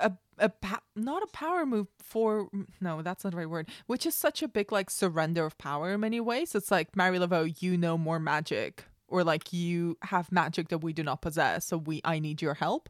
a 0.00 0.12
a 0.42 0.48
pa- 0.48 0.82
not 0.94 1.22
a 1.22 1.26
power 1.28 1.64
move 1.64 1.86
for 1.98 2.48
no, 2.80 3.02
that's 3.02 3.24
not 3.24 3.30
the 3.30 3.36
right 3.36 3.48
word. 3.48 3.68
Which 3.86 4.04
is 4.04 4.14
such 4.14 4.42
a 4.42 4.48
big 4.48 4.72
like 4.72 4.90
surrender 4.90 5.46
of 5.46 5.56
power 5.58 5.92
in 5.92 6.00
many 6.00 6.20
ways. 6.20 6.54
It's 6.54 6.70
like 6.70 6.94
Marie 6.96 7.18
Laveau, 7.18 7.62
you 7.62 7.78
know 7.78 7.96
more 7.96 8.18
magic, 8.18 8.84
or 9.08 9.24
like 9.24 9.52
you 9.52 9.96
have 10.02 10.30
magic 10.32 10.68
that 10.68 10.78
we 10.78 10.92
do 10.92 11.02
not 11.02 11.22
possess, 11.22 11.66
so 11.66 11.78
we 11.78 12.00
I 12.04 12.18
need 12.18 12.42
your 12.42 12.54
help 12.54 12.88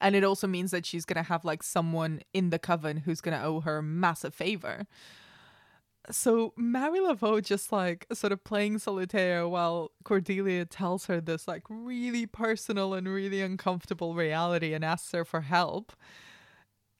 and 0.00 0.14
it 0.14 0.24
also 0.24 0.46
means 0.46 0.70
that 0.70 0.86
she's 0.86 1.04
gonna 1.04 1.22
have 1.22 1.44
like 1.44 1.62
someone 1.62 2.20
in 2.32 2.50
the 2.50 2.58
coven 2.58 2.98
who's 2.98 3.20
gonna 3.20 3.42
owe 3.42 3.60
her 3.60 3.82
massive 3.82 4.34
favor. 4.34 4.86
So 6.10 6.54
Marie 6.56 7.00
Laveau 7.00 7.42
just 7.42 7.70
like 7.70 8.06
sort 8.12 8.32
of 8.32 8.42
playing 8.42 8.78
solitaire 8.78 9.46
while 9.46 9.90
Cordelia 10.04 10.64
tells 10.64 11.06
her 11.06 11.20
this 11.20 11.46
like 11.46 11.64
really 11.68 12.24
personal 12.26 12.94
and 12.94 13.06
really 13.06 13.42
uncomfortable 13.42 14.14
reality 14.14 14.72
and 14.72 14.84
asks 14.84 15.12
her 15.12 15.24
for 15.24 15.42
help, 15.42 15.92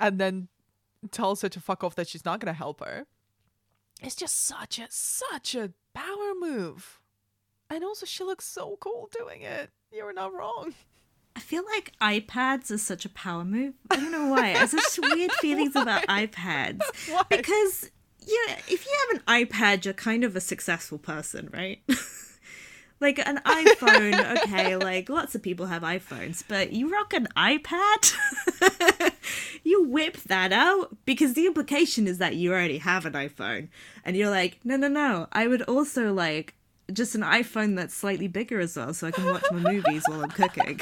and 0.01 0.19
then 0.21 0.49
tells 1.11 1.43
her 1.43 1.49
to 1.49 1.61
fuck 1.61 1.85
off 1.85 1.95
that 1.95 2.09
she's 2.09 2.25
not 2.25 2.41
gonna 2.41 2.53
help 2.53 2.81
her. 2.81 3.07
It's 4.03 4.15
just 4.15 4.45
such 4.47 4.79
a 4.79 4.87
such 4.91 5.55
a 5.55 5.73
power 5.95 6.35
move, 6.39 7.01
and 7.69 7.85
also 7.85 8.07
she 8.07 8.25
looks 8.25 8.47
so 8.47 8.77
cool 8.81 9.09
doing 9.13 9.43
it. 9.43 9.71
You're 9.93 10.13
not 10.13 10.33
wrong. 10.33 10.75
I 11.35 11.41
feel 11.41 11.65
like 11.65 11.93
iPads 12.01 12.71
are 12.73 12.79
such 12.79 13.05
a 13.05 13.09
power 13.09 13.45
move. 13.45 13.75
I 13.91 13.97
don't 13.97 14.11
know 14.11 14.27
why. 14.27 14.47
I 14.47 14.59
have 14.59 14.71
such 14.71 14.99
weird 15.15 15.33
feelings 15.33 15.77
about 15.77 16.07
iPads. 16.09 16.83
Why? 17.09 17.23
Because 17.29 17.91
yeah, 18.21 18.57
if 18.69 18.85
you 18.85 18.93
have 19.09 19.21
an 19.21 19.47
iPad, 19.47 19.85
you're 19.85 19.95
kind 19.95 20.25
of 20.25 20.37
a 20.37 20.41
successful 20.41 20.99
person, 20.99 21.49
right? 21.53 21.81
like 23.01 23.19
an 23.19 23.39
iPhone, 23.45 24.39
okay, 24.39 24.77
like 24.91 25.09
lots 25.09 25.35
of 25.35 25.43
people 25.43 25.67
have 25.67 25.83
iPhones, 25.83 26.43
but 26.47 26.73
you 26.73 26.93
rock 26.93 27.15
an 27.15 27.29
iPad? 27.37 28.15
You 29.69 29.85
whip 29.85 30.17
that 30.25 30.53
out 30.53 30.97
because 31.05 31.35
the 31.35 31.47
implication 31.47 32.07
is 32.07 32.19
that 32.19 32.37
you 32.37 32.53
already 32.53 32.79
have 32.79 33.05
an 33.07 33.13
iPhone. 33.13 33.69
And 34.05 34.17
you're 34.17 34.31
like, 34.31 34.59
no, 34.65 34.77
no, 34.77 34.89
no. 34.89 35.29
I 35.33 35.47
would 35.47 35.63
also 35.63 36.13
like 36.13 36.55
just 36.93 37.15
an 37.15 37.23
iPhone 37.23 37.77
that's 37.77 37.95
slightly 37.95 38.29
bigger 38.29 38.61
as 38.61 38.77
well, 38.77 38.95
so 38.95 39.07
I 39.07 39.11
can 39.11 39.27
watch 39.27 39.45
my 39.51 39.59
movies 39.59 40.05
while 40.07 40.23
I'm 40.23 40.31
cooking. 40.31 40.81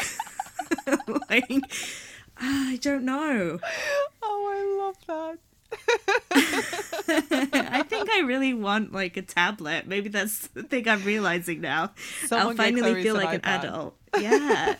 like, 1.30 1.50
ah, 2.38 2.68
I 2.70 2.78
don't 2.80 3.04
know. 3.04 3.58
Oh, 4.22 4.52
I 4.54 4.84
love 4.84 4.96
that. 5.06 5.38
I 6.30 7.82
think 7.82 8.08
I 8.10 8.20
really 8.20 8.54
want 8.54 8.92
like 8.92 9.16
a 9.16 9.22
tablet. 9.22 9.86
Maybe 9.86 10.08
that's 10.08 10.46
the 10.48 10.62
thing 10.62 10.88
I'm 10.88 11.02
realizing 11.02 11.60
now. 11.60 11.92
Someone 12.26 12.48
I'll 12.48 12.56
finally 12.56 13.02
feel 13.02 13.14
like 13.14 13.34
an 13.34 13.40
iPad. 13.40 13.64
adult. 13.64 13.96
Yeah. 14.18 14.76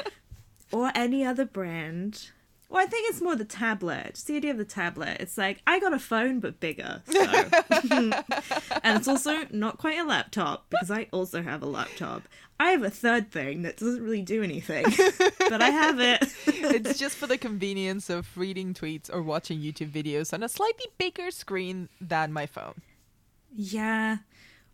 or 0.72 0.92
any 0.94 1.24
other 1.24 1.46
brand. 1.46 2.30
Well, 2.70 2.80
I 2.80 2.86
think 2.86 3.10
it's 3.10 3.20
more 3.20 3.34
the 3.34 3.44
tablet. 3.44 4.14
Just 4.14 4.28
the 4.28 4.36
idea 4.36 4.52
of 4.52 4.58
the 4.58 4.64
tablet. 4.64 5.16
It's 5.18 5.36
like 5.36 5.60
I 5.66 5.80
got 5.80 5.92
a 5.92 5.98
phone 5.98 6.38
but 6.38 6.60
bigger. 6.60 7.02
So. 7.10 7.20
and 7.90 8.96
it's 8.96 9.08
also 9.08 9.44
not 9.50 9.78
quite 9.78 9.98
a 9.98 10.04
laptop 10.04 10.66
because 10.70 10.88
I 10.88 11.08
also 11.12 11.42
have 11.42 11.62
a 11.62 11.66
laptop. 11.66 12.22
I 12.60 12.70
have 12.70 12.84
a 12.84 12.90
third 12.90 13.32
thing 13.32 13.62
that 13.62 13.78
doesn't 13.78 14.04
really 14.04 14.22
do 14.22 14.42
anything, 14.44 14.84
but 15.38 15.62
I 15.62 15.70
have 15.70 15.98
it. 15.98 16.32
it's 16.46 16.98
just 16.98 17.16
for 17.16 17.26
the 17.26 17.38
convenience 17.38 18.08
of 18.08 18.28
reading 18.36 18.72
tweets 18.72 19.12
or 19.12 19.22
watching 19.22 19.60
YouTube 19.60 19.90
videos 19.90 20.32
on 20.32 20.42
a 20.42 20.48
slightly 20.48 20.86
bigger 20.96 21.30
screen 21.32 21.88
than 22.00 22.32
my 22.32 22.46
phone. 22.46 22.82
Yeah. 23.52 24.18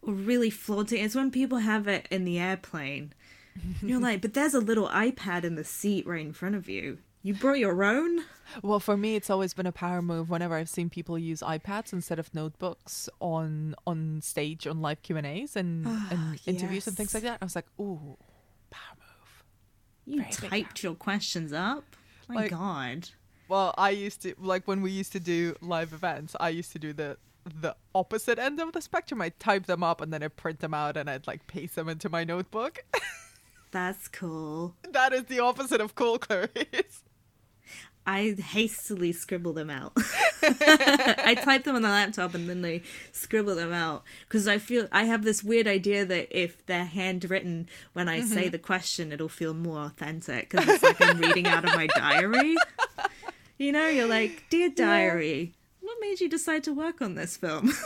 Or 0.02 0.12
really 0.12 0.50
flaunting. 0.50 1.02
It's 1.02 1.14
when 1.14 1.30
people 1.30 1.58
have 1.58 1.88
it 1.88 2.08
in 2.10 2.24
the 2.24 2.38
airplane. 2.38 3.14
And 3.80 3.88
you're 3.88 4.00
like, 4.00 4.20
but 4.20 4.34
there's 4.34 4.54
a 4.54 4.60
little 4.60 4.88
iPad 4.88 5.44
in 5.44 5.54
the 5.54 5.64
seat 5.64 6.06
right 6.06 6.20
in 6.26 6.34
front 6.34 6.56
of 6.56 6.68
you. 6.68 6.98
You 7.26 7.34
brought 7.34 7.58
your 7.58 7.82
own? 7.82 8.20
Well, 8.62 8.78
for 8.78 8.96
me, 8.96 9.16
it's 9.16 9.30
always 9.30 9.52
been 9.52 9.66
a 9.66 9.72
power 9.72 10.00
move 10.00 10.30
whenever 10.30 10.54
I've 10.54 10.68
seen 10.68 10.88
people 10.88 11.18
use 11.18 11.40
iPads 11.40 11.92
instead 11.92 12.20
of 12.20 12.32
notebooks 12.32 13.08
on 13.18 13.74
on 13.84 14.20
stage 14.22 14.64
on 14.64 14.80
live 14.80 15.02
Q 15.02 15.16
and 15.16 15.26
A's 15.26 15.56
and, 15.56 15.84
ah, 15.88 16.06
and 16.12 16.40
interviews 16.46 16.86
and 16.86 16.96
things 16.96 17.12
like 17.14 17.24
that. 17.24 17.38
I 17.42 17.44
was 17.44 17.56
like, 17.56 17.66
ooh, 17.80 18.16
power 18.70 18.94
move. 18.96 19.44
You 20.06 20.22
Very 20.22 20.62
typed 20.62 20.84
your 20.84 20.94
questions 20.94 21.52
up? 21.52 21.96
My 22.28 22.36
Like- 22.36 22.50
god. 22.52 23.08
Well, 23.48 23.74
I 23.76 23.90
used 23.90 24.22
to 24.22 24.36
like 24.38 24.68
when 24.68 24.80
we 24.80 24.92
used 24.92 25.10
to 25.10 25.20
do 25.20 25.56
live 25.60 25.92
events. 25.92 26.36
I 26.38 26.50
used 26.50 26.70
to 26.74 26.78
do 26.78 26.92
the 26.92 27.16
the 27.60 27.74
opposite 27.92 28.38
end 28.38 28.60
of 28.60 28.70
the 28.70 28.80
spectrum. 28.80 29.20
I 29.20 29.30
type 29.30 29.66
them 29.66 29.82
up 29.82 30.00
and 30.00 30.12
then 30.12 30.22
I 30.22 30.28
print 30.28 30.60
them 30.60 30.74
out 30.74 30.96
and 30.96 31.10
I'd 31.10 31.26
like 31.26 31.48
paste 31.48 31.74
them 31.74 31.88
into 31.88 32.08
my 32.08 32.22
notebook. 32.22 32.84
That's 33.72 34.06
cool. 34.06 34.76
that 34.92 35.12
is 35.12 35.24
the 35.24 35.40
opposite 35.40 35.80
of 35.80 35.96
cool, 35.96 36.20
Clarisse. 36.20 37.02
I 38.06 38.32
hastily 38.32 39.12
scribble 39.12 39.52
them 39.52 39.68
out. 39.70 39.92
I 40.42 41.36
type 41.42 41.64
them 41.64 41.76
on 41.76 41.82
the 41.82 41.88
laptop 41.88 42.34
and 42.34 42.48
then 42.48 42.64
I 42.64 42.82
scribble 43.12 43.56
them 43.56 43.72
out 43.72 44.04
because 44.28 44.46
I 44.46 44.58
feel 44.58 44.88
I 44.92 45.04
have 45.04 45.24
this 45.24 45.42
weird 45.42 45.66
idea 45.66 46.04
that 46.04 46.28
if 46.30 46.64
they're 46.66 46.84
handwritten, 46.84 47.68
when 47.94 48.08
I 48.08 48.20
say 48.20 48.48
the 48.48 48.58
question, 48.58 49.12
it'll 49.12 49.28
feel 49.28 49.54
more 49.54 49.80
authentic 49.80 50.50
because 50.50 50.68
it's 50.68 50.82
like 50.82 51.00
I'm 51.00 51.18
reading 51.18 51.46
out 51.46 51.64
of 51.64 51.74
my 51.74 51.88
diary. 51.88 52.56
You 53.58 53.72
know, 53.72 53.88
you're 53.88 54.06
like, 54.06 54.44
dear 54.50 54.70
diary, 54.70 55.54
what 55.80 55.96
made 56.00 56.20
you 56.20 56.28
decide 56.28 56.62
to 56.64 56.74
work 56.74 57.00
on 57.00 57.14
this 57.14 57.36
film? 57.36 57.72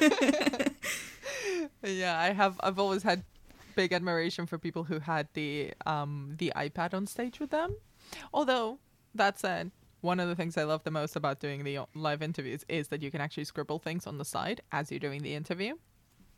Yeah, 1.82 2.18
I 2.18 2.32
have. 2.32 2.60
I've 2.60 2.78
always 2.78 3.02
had 3.02 3.24
big 3.74 3.92
admiration 3.92 4.46
for 4.46 4.58
people 4.58 4.84
who 4.84 4.98
had 4.98 5.28
the 5.34 5.72
um 5.86 6.34
the 6.38 6.52
iPad 6.56 6.92
on 6.94 7.06
stage 7.06 7.40
with 7.40 7.50
them. 7.50 7.76
Although 8.34 8.78
that 9.14 9.38
said, 9.38 9.70
one 10.00 10.18
of 10.20 10.28
the 10.28 10.34
things 10.34 10.56
I 10.56 10.64
love 10.64 10.82
the 10.84 10.90
most 10.90 11.16
about 11.16 11.40
doing 11.40 11.62
the 11.64 11.80
live 11.94 12.22
interviews 12.22 12.64
is 12.68 12.88
that 12.88 13.02
you 13.02 13.10
can 13.10 13.20
actually 13.20 13.44
scribble 13.44 13.78
things 13.78 14.06
on 14.06 14.18
the 14.18 14.24
side 14.24 14.60
as 14.72 14.90
you're 14.90 15.00
doing 15.00 15.22
the 15.22 15.34
interview, 15.34 15.74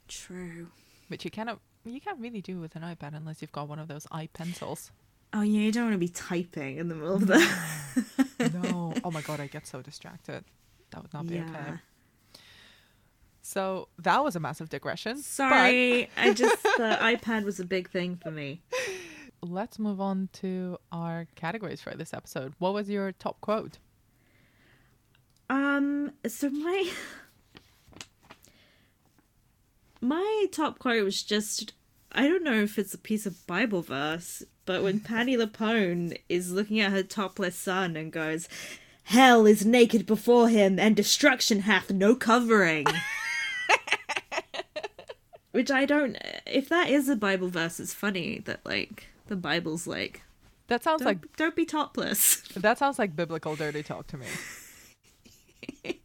True. 0.09 0.69
which 1.09 1.25
you 1.25 1.31
cannot 1.31 1.61
you 1.85 2.01
can't 2.01 2.21
really 2.21 2.41
do 2.41 2.61
with 2.61 2.77
an 2.77 2.83
iPad 2.83 3.15
unless 3.17 3.43
you've 3.43 3.51
got 3.53 3.69
one 3.69 3.79
of 3.79 3.89
those 3.89 4.07
iPencils. 4.07 4.91
Oh 5.33 5.41
yeah, 5.43 5.61
you 5.61 5.73
don't 5.73 5.85
want 5.85 5.95
to 5.95 5.99
be 5.99 6.09
typing 6.09 6.77
in 6.77 6.89
the 6.89 6.95
middle 6.95 7.15
of 7.15 7.27
the. 7.27 7.39
no, 8.63 8.95
oh 9.03 9.11
my 9.11 9.21
god, 9.23 9.41
I 9.41 9.47
get 9.47 9.67
so 9.67 9.81
distracted. 9.83 10.45
That 10.91 11.03
would 11.03 11.13
not 11.15 11.27
be 11.27 11.39
okay. 11.41 11.51
yeah. 11.53 11.77
So 13.41 13.89
that 13.99 14.23
was 14.23 14.37
a 14.37 14.41
massive 14.41 14.69
digression. 14.69 15.17
but- 15.17 15.25
Sorry, 15.25 16.09
I 16.17 16.33
just 16.33 16.63
the 16.63 16.99
iPad 17.01 17.45
was 17.45 17.59
a 17.61 17.65
big 17.65 17.91
thing 17.91 18.17
for 18.17 18.31
me. 18.31 18.63
Let's 19.44 19.81
move 19.81 20.00
on 20.00 20.28
to 20.35 20.78
our 20.92 21.26
categories 21.35 21.81
for 21.81 21.96
this 21.96 22.14
episode. 22.14 22.55
What 22.59 22.74
was 22.74 22.88
your 22.88 23.11
top 23.11 23.40
quote? 23.40 23.78
Um, 25.50 26.12
so 26.26 26.48
my 26.48 26.88
my 30.00 30.46
top 30.52 30.78
quote 30.78 31.05
was 31.05 31.24
just 31.24 31.72
I 32.12 32.28
don't 32.28 32.44
know 32.44 32.62
if 32.62 32.78
it's 32.78 32.94
a 32.94 32.98
piece 32.98 33.26
of 33.26 33.44
Bible 33.48 33.83
verse, 33.83 34.44
but 34.64 34.83
when 34.83 35.00
Patti 35.00 35.37
LuPone 35.37 36.16
is 36.28 36.52
looking 36.52 36.78
at 36.78 36.92
her 36.92 37.02
topless 37.02 37.57
son 37.57 37.96
and 37.96 38.12
goes, 38.12 38.48
"Hell 39.05 39.44
is 39.44 39.66
naked 39.66 40.07
before 40.07 40.50
him, 40.50 40.78
and 40.78 40.94
destruction 40.94 41.61
hath 41.61 41.90
no 41.90 42.14
covering." 42.14 42.87
Which 45.50 45.70
I 45.70 45.85
don't. 45.85 46.16
If 46.46 46.68
that 46.68 46.88
is 46.88 47.09
a 47.09 47.16
Bible 47.16 47.48
verse, 47.48 47.81
it's 47.81 47.92
funny 47.92 48.40
that 48.46 48.61
like 48.64 49.09
the 49.27 49.37
Bible's 49.37 49.87
like, 49.87 50.23
That 50.69 50.83
sounds 50.83 51.01
don't, 51.01 51.07
like 51.07 51.37
don't 51.37 51.57
be 51.57 51.65
topless. 51.65 52.41
that 52.57 52.79
sounds 52.79 52.99
like 52.99 53.15
biblical 53.17 53.57
dirty 53.57 53.83
talk 53.83 54.07
to 54.09 54.17
me. 54.17 54.27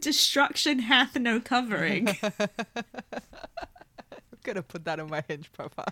Destruction 0.00 0.78
hath 0.80 1.16
no 1.16 1.40
covering. 1.40 2.08
I'm 2.22 2.40
gonna 4.42 4.62
put 4.62 4.84
that 4.84 5.00
on 5.00 5.10
my 5.10 5.22
hinge 5.26 5.52
profile. 5.52 5.86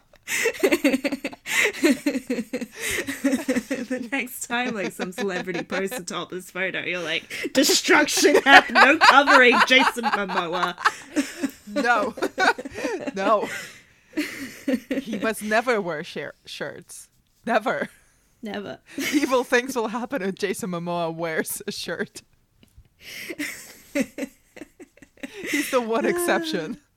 the 3.88 4.08
next 4.12 4.46
time 4.46 4.74
like 4.74 4.92
some 4.92 5.12
celebrity 5.12 5.62
posts 5.62 5.98
a 5.98 6.04
topless 6.04 6.50
photo, 6.50 6.80
you're 6.80 7.02
like, 7.02 7.50
destruction 7.52 8.36
hath 8.42 8.70
no 8.70 8.96
covering, 8.98 9.56
Jason 9.66 10.04
Momoa. 10.04 10.76
No, 11.66 12.14
no. 13.14 13.48
He 15.00 15.18
must 15.22 15.42
never 15.42 15.80
wear 15.80 16.02
shir- 16.04 16.34
shirts. 16.44 17.08
Never. 17.46 17.88
Never. 18.42 18.78
Evil 19.14 19.44
things 19.44 19.76
will 19.76 19.88
happen 19.88 20.22
if 20.22 20.34
Jason 20.34 20.70
Momoa 20.70 21.14
wears 21.14 21.60
a 21.66 21.72
shirt. 21.72 22.22
He's 25.50 25.70
the 25.70 25.80
one 25.80 26.04
exception. 26.04 26.78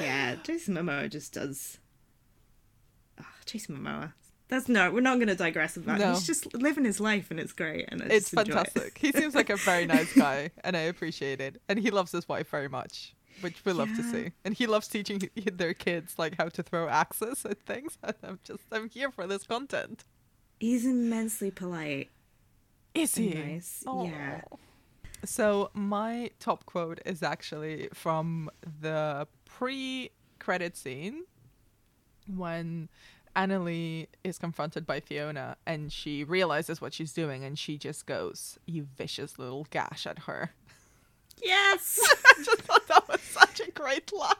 Yeah, 0.00 0.34
Jason 0.42 0.74
Momoa 0.74 1.08
just 1.08 1.32
does. 1.34 1.78
Ah, 3.20 3.24
Jason 3.44 3.78
Momoa. 3.78 4.14
That's 4.48 4.68
no, 4.68 4.90
we're 4.90 5.00
not 5.00 5.14
going 5.18 5.28
to 5.28 5.36
digress 5.36 5.76
about 5.76 6.00
No. 6.00 6.10
it. 6.10 6.14
He's 6.14 6.26
just 6.26 6.52
living 6.54 6.84
his 6.84 6.98
life 6.98 7.30
and 7.30 7.38
it's 7.38 7.52
great. 7.52 7.84
And 7.88 8.02
It's 8.02 8.32
enjoy 8.32 8.42
it. 8.42 8.46
fantastic. 8.54 8.98
He 8.98 9.12
seems 9.12 9.36
like 9.36 9.48
a 9.48 9.54
very 9.54 9.86
nice 9.86 10.12
guy, 10.12 10.50
and 10.64 10.76
I 10.76 10.80
appreciate 10.80 11.40
it. 11.40 11.62
And 11.68 11.78
he 11.78 11.92
loves 11.92 12.10
his 12.10 12.28
wife 12.28 12.48
very 12.50 12.68
much, 12.68 13.14
which 13.40 13.64
we 13.64 13.72
love 13.72 13.88
to 13.96 14.02
see. 14.02 14.32
And 14.44 14.54
he 14.54 14.66
loves 14.66 14.88
teaching 14.88 15.20
their 15.52 15.74
kids 15.74 16.18
like 16.18 16.36
how 16.36 16.48
to 16.48 16.62
throw 16.62 16.88
axes 16.88 17.44
and 17.44 17.58
things. 17.60 17.98
And 18.02 18.14
I'm 18.22 18.38
just, 18.44 18.62
I'm 18.72 18.88
here 18.88 19.10
for 19.10 19.26
this 19.26 19.44
content. 19.44 20.04
He's 20.60 20.86
immensely 20.86 21.50
polite. 21.50 22.10
Is 22.94 23.16
and 23.16 23.34
Nice. 23.34 23.84
Yeah. 23.86 24.40
So 25.24 25.70
my 25.74 26.30
top 26.38 26.66
quote 26.66 27.00
is 27.04 27.22
actually 27.22 27.88
from 27.92 28.50
the 28.80 29.26
pre-credit 29.44 30.76
scene 30.76 31.24
when 32.34 32.88
Anna 33.34 33.58
Leigh 33.58 34.08
is 34.24 34.38
confronted 34.38 34.86
by 34.86 35.00
Fiona 35.00 35.56
and 35.66 35.92
she 35.92 36.24
realizes 36.24 36.80
what 36.80 36.94
she's 36.94 37.12
doing 37.12 37.44
and 37.44 37.58
she 37.58 37.76
just 37.76 38.06
goes, 38.06 38.58
"You 38.64 38.86
vicious 38.96 39.38
little 39.38 39.66
gash" 39.70 40.06
at 40.06 40.20
her. 40.20 40.52
Yes! 41.42 41.98
I 42.26 42.42
just 42.42 42.62
thought 42.62 42.86
that 42.88 43.08
was 43.08 43.20
such 43.20 43.60
a 43.60 43.70
great 43.70 44.12
line. 44.12 44.34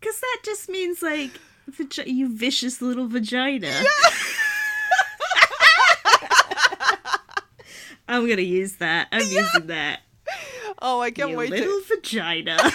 Because 0.00 0.20
that 0.20 0.38
just 0.44 0.68
means 0.68 1.02
like, 1.02 1.32
vagi- 1.70 2.06
you 2.06 2.34
vicious 2.34 2.80
little 2.80 3.08
vagina. 3.08 3.82
I'm 8.08 8.26
gonna 8.26 8.40
use 8.42 8.76
that. 8.76 9.08
I'm 9.12 9.28
using 9.28 9.66
that. 9.66 10.00
Oh, 10.80 11.00
I 11.00 11.10
can't 11.10 11.30
you 11.30 11.36
wait 11.36 11.50
little 11.50 11.80
to 11.80 11.96
vagina. 11.96 12.56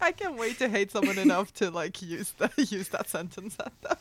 I 0.00 0.12
can't 0.12 0.36
wait 0.36 0.58
to 0.60 0.68
hate 0.68 0.90
someone 0.90 1.18
enough 1.18 1.52
to 1.54 1.70
like 1.70 2.00
use 2.00 2.30
that 2.38 2.56
use 2.56 2.88
that 2.88 3.08
sentence 3.10 3.56
at 3.58 3.72
them. 3.82 3.96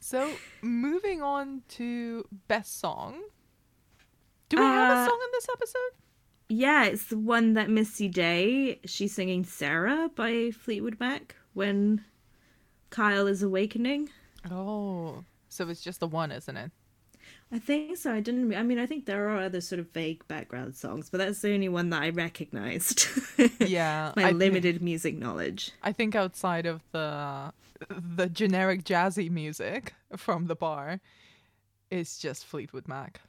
So 0.00 0.32
moving 0.62 1.20
on 1.20 1.62
to 1.70 2.26
best 2.46 2.80
song. 2.80 3.20
Do 4.48 4.56
we 4.58 4.62
have 4.62 4.96
a 4.98 5.00
Uh, 5.02 5.06
song 5.06 5.20
in 5.24 5.30
this 5.32 5.46
episode? 5.52 5.92
yeah, 6.48 6.84
it's 6.84 7.04
the 7.04 7.18
one 7.18 7.52
that 7.54 7.68
Misty 7.70 8.08
Day. 8.08 8.80
She's 8.86 9.12
singing 9.14 9.44
"Sara" 9.44 10.10
by 10.14 10.50
Fleetwood 10.50 10.98
Mac 11.00 11.36
when 11.54 12.04
Kyle 12.90 13.26
is 13.26 13.42
awakening. 13.42 14.08
Oh, 14.50 15.24
so 15.48 15.68
it's 15.68 15.82
just 15.82 16.00
the 16.00 16.06
one, 16.06 16.30
isn't 16.32 16.56
it? 16.56 16.70
I 17.50 17.58
think 17.58 17.96
so. 17.96 18.12
I 18.14 18.20
didn't. 18.20 18.54
I 18.54 18.62
mean, 18.62 18.78
I 18.78 18.86
think 18.86 19.06
there 19.06 19.28
are 19.30 19.38
other 19.42 19.60
sort 19.60 19.78
of 19.78 19.90
vague 19.90 20.26
background 20.28 20.74
songs, 20.74 21.08
but 21.10 21.18
that's 21.18 21.40
the 21.40 21.52
only 21.54 21.68
one 21.68 21.90
that 21.90 22.02
I 22.02 22.10
recognized. 22.10 23.06
Yeah, 23.60 24.12
My 24.16 24.28
I 24.28 24.30
limited 24.32 24.82
music 24.82 25.16
knowledge. 25.16 25.70
I 25.82 25.92
think 25.92 26.14
outside 26.14 26.66
of 26.66 26.82
the 26.92 27.52
the 27.90 28.28
generic 28.28 28.82
jazzy 28.84 29.30
music 29.30 29.94
from 30.16 30.46
the 30.46 30.56
bar, 30.56 31.00
it's 31.90 32.18
just 32.18 32.44
Fleetwood 32.46 32.88
Mac. 32.88 33.20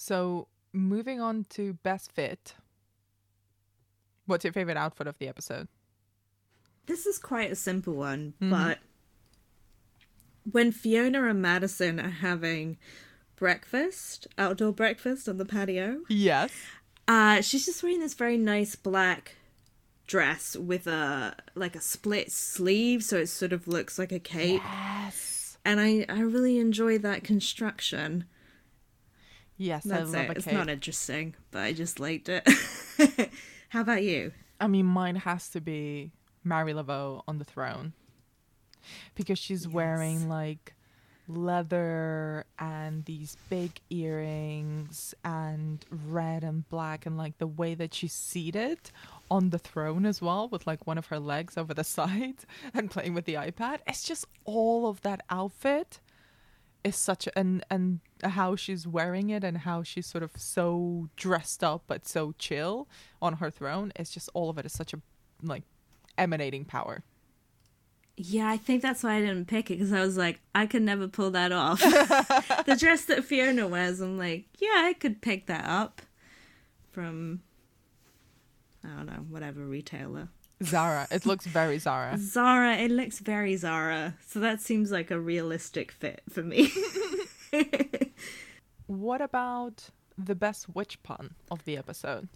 So 0.00 0.46
moving 0.72 1.20
on 1.20 1.44
to 1.50 1.74
best 1.82 2.12
fit. 2.12 2.54
What's 4.26 4.44
your 4.44 4.52
favorite 4.52 4.76
outfit 4.76 5.08
of 5.08 5.18
the 5.18 5.26
episode? 5.26 5.66
This 6.86 7.04
is 7.04 7.18
quite 7.18 7.50
a 7.50 7.56
simple 7.56 7.94
one, 7.94 8.34
Mhm. 8.40 8.50
but 8.50 8.78
when 10.50 10.70
Fiona 10.70 11.24
and 11.28 11.42
Madison 11.42 11.98
are 11.98 12.08
having 12.10 12.78
breakfast, 13.34 14.28
outdoor 14.38 14.72
breakfast 14.72 15.28
on 15.28 15.36
the 15.36 15.44
patio, 15.44 16.02
Yes. 16.08 16.52
uh, 17.08 17.40
she's 17.40 17.66
just 17.66 17.82
wearing 17.82 17.98
this 18.00 18.14
very 18.14 18.38
nice 18.38 18.76
black 18.76 19.34
dress 20.06 20.54
with 20.56 20.86
a 20.86 21.36
like 21.56 21.74
a 21.74 21.80
split 21.80 22.30
sleeve, 22.30 23.02
so 23.02 23.18
it 23.18 23.26
sort 23.26 23.52
of 23.52 23.66
looks 23.66 23.98
like 23.98 24.12
a 24.12 24.20
cape. 24.20 24.62
Yes. 24.64 25.58
And 25.64 25.80
I, 25.80 26.06
I 26.08 26.20
really 26.20 26.58
enjoy 26.58 26.98
that 26.98 27.24
construction. 27.24 28.24
Yes, 29.58 29.84
That's 29.84 30.14
I 30.14 30.18
love 30.18 30.30
it. 30.30 30.36
a 30.36 30.38
It's 30.38 30.46
not 30.46 30.68
interesting, 30.68 31.34
but 31.50 31.62
I 31.62 31.72
just 31.72 31.98
liked 31.98 32.28
it. 32.28 32.48
How 33.70 33.80
about 33.82 34.04
you? 34.04 34.32
I 34.60 34.68
mean, 34.68 34.86
mine 34.86 35.16
has 35.16 35.48
to 35.50 35.60
be 35.60 36.12
Marie 36.44 36.72
Laveau 36.72 37.22
on 37.28 37.38
the 37.38 37.44
throne 37.44 37.92
because 39.14 39.38
she's 39.38 39.66
wearing 39.68 40.28
like 40.28 40.74
leather 41.26 42.46
and 42.58 43.04
these 43.04 43.36
big 43.50 43.80
earrings 43.90 45.14
and 45.24 45.84
red 46.06 46.42
and 46.42 46.66
black 46.70 47.04
and 47.04 47.18
like 47.18 47.36
the 47.38 47.46
way 47.46 47.74
that 47.74 47.92
she's 47.92 48.14
seated 48.14 48.78
on 49.30 49.50
the 49.50 49.58
throne 49.58 50.06
as 50.06 50.22
well 50.22 50.48
with 50.48 50.66
like 50.66 50.86
one 50.86 50.96
of 50.96 51.06
her 51.06 51.18
legs 51.18 51.58
over 51.58 51.74
the 51.74 51.84
side 51.98 52.36
and 52.72 52.90
playing 52.90 53.12
with 53.12 53.26
the 53.26 53.34
iPad. 53.34 53.80
It's 53.86 54.02
just 54.04 54.24
all 54.44 54.86
of 54.88 55.02
that 55.02 55.20
outfit 55.28 56.00
is 56.88 56.96
such 56.96 57.26
a, 57.26 57.38
and 57.38 57.64
and 57.70 58.00
how 58.24 58.56
she's 58.56 58.86
wearing 58.86 59.30
it 59.30 59.44
and 59.44 59.58
how 59.58 59.82
she's 59.82 60.06
sort 60.06 60.24
of 60.24 60.32
so 60.36 61.08
dressed 61.16 61.62
up 61.62 61.84
but 61.86 62.08
so 62.08 62.34
chill 62.38 62.88
on 63.22 63.34
her 63.34 63.50
throne. 63.50 63.92
It's 63.96 64.10
just 64.10 64.28
all 64.34 64.50
of 64.50 64.58
it 64.58 64.66
is 64.66 64.72
such 64.72 64.92
a 64.92 65.00
like 65.42 65.62
emanating 66.16 66.64
power. 66.64 67.04
Yeah, 68.20 68.48
I 68.48 68.56
think 68.56 68.82
that's 68.82 69.04
why 69.04 69.14
I 69.14 69.20
didn't 69.20 69.46
pick 69.46 69.70
it 69.70 69.74
because 69.74 69.92
I 69.92 70.00
was 70.00 70.16
like, 70.16 70.40
I 70.52 70.66
could 70.66 70.82
never 70.82 71.06
pull 71.06 71.30
that 71.30 71.52
off. 71.52 71.78
the 72.66 72.76
dress 72.76 73.04
that 73.04 73.24
Fiona 73.24 73.68
wears, 73.68 74.00
I'm 74.00 74.18
like, 74.18 74.46
yeah, 74.58 74.82
I 74.86 74.94
could 74.98 75.22
pick 75.22 75.46
that 75.46 75.64
up 75.64 76.02
from, 76.90 77.42
I 78.84 78.88
don't 78.88 79.06
know, 79.06 79.24
whatever 79.28 79.64
retailer. 79.64 80.30
Zara, 80.62 81.06
it 81.10 81.24
looks 81.24 81.46
very 81.46 81.78
Zara. 81.78 82.16
Zara, 82.18 82.76
it 82.76 82.90
looks 82.90 83.20
very 83.20 83.56
Zara. 83.56 84.14
So 84.26 84.40
that 84.40 84.60
seems 84.60 84.90
like 84.90 85.10
a 85.10 85.20
realistic 85.20 85.92
fit 85.92 86.22
for 86.28 86.42
me. 86.42 86.72
What 88.86 89.20
about 89.20 89.90
the 90.16 90.34
best 90.34 90.74
witch 90.74 91.02
pun 91.02 91.34
of 91.50 91.64
the 91.66 91.76
episode? 91.76 92.28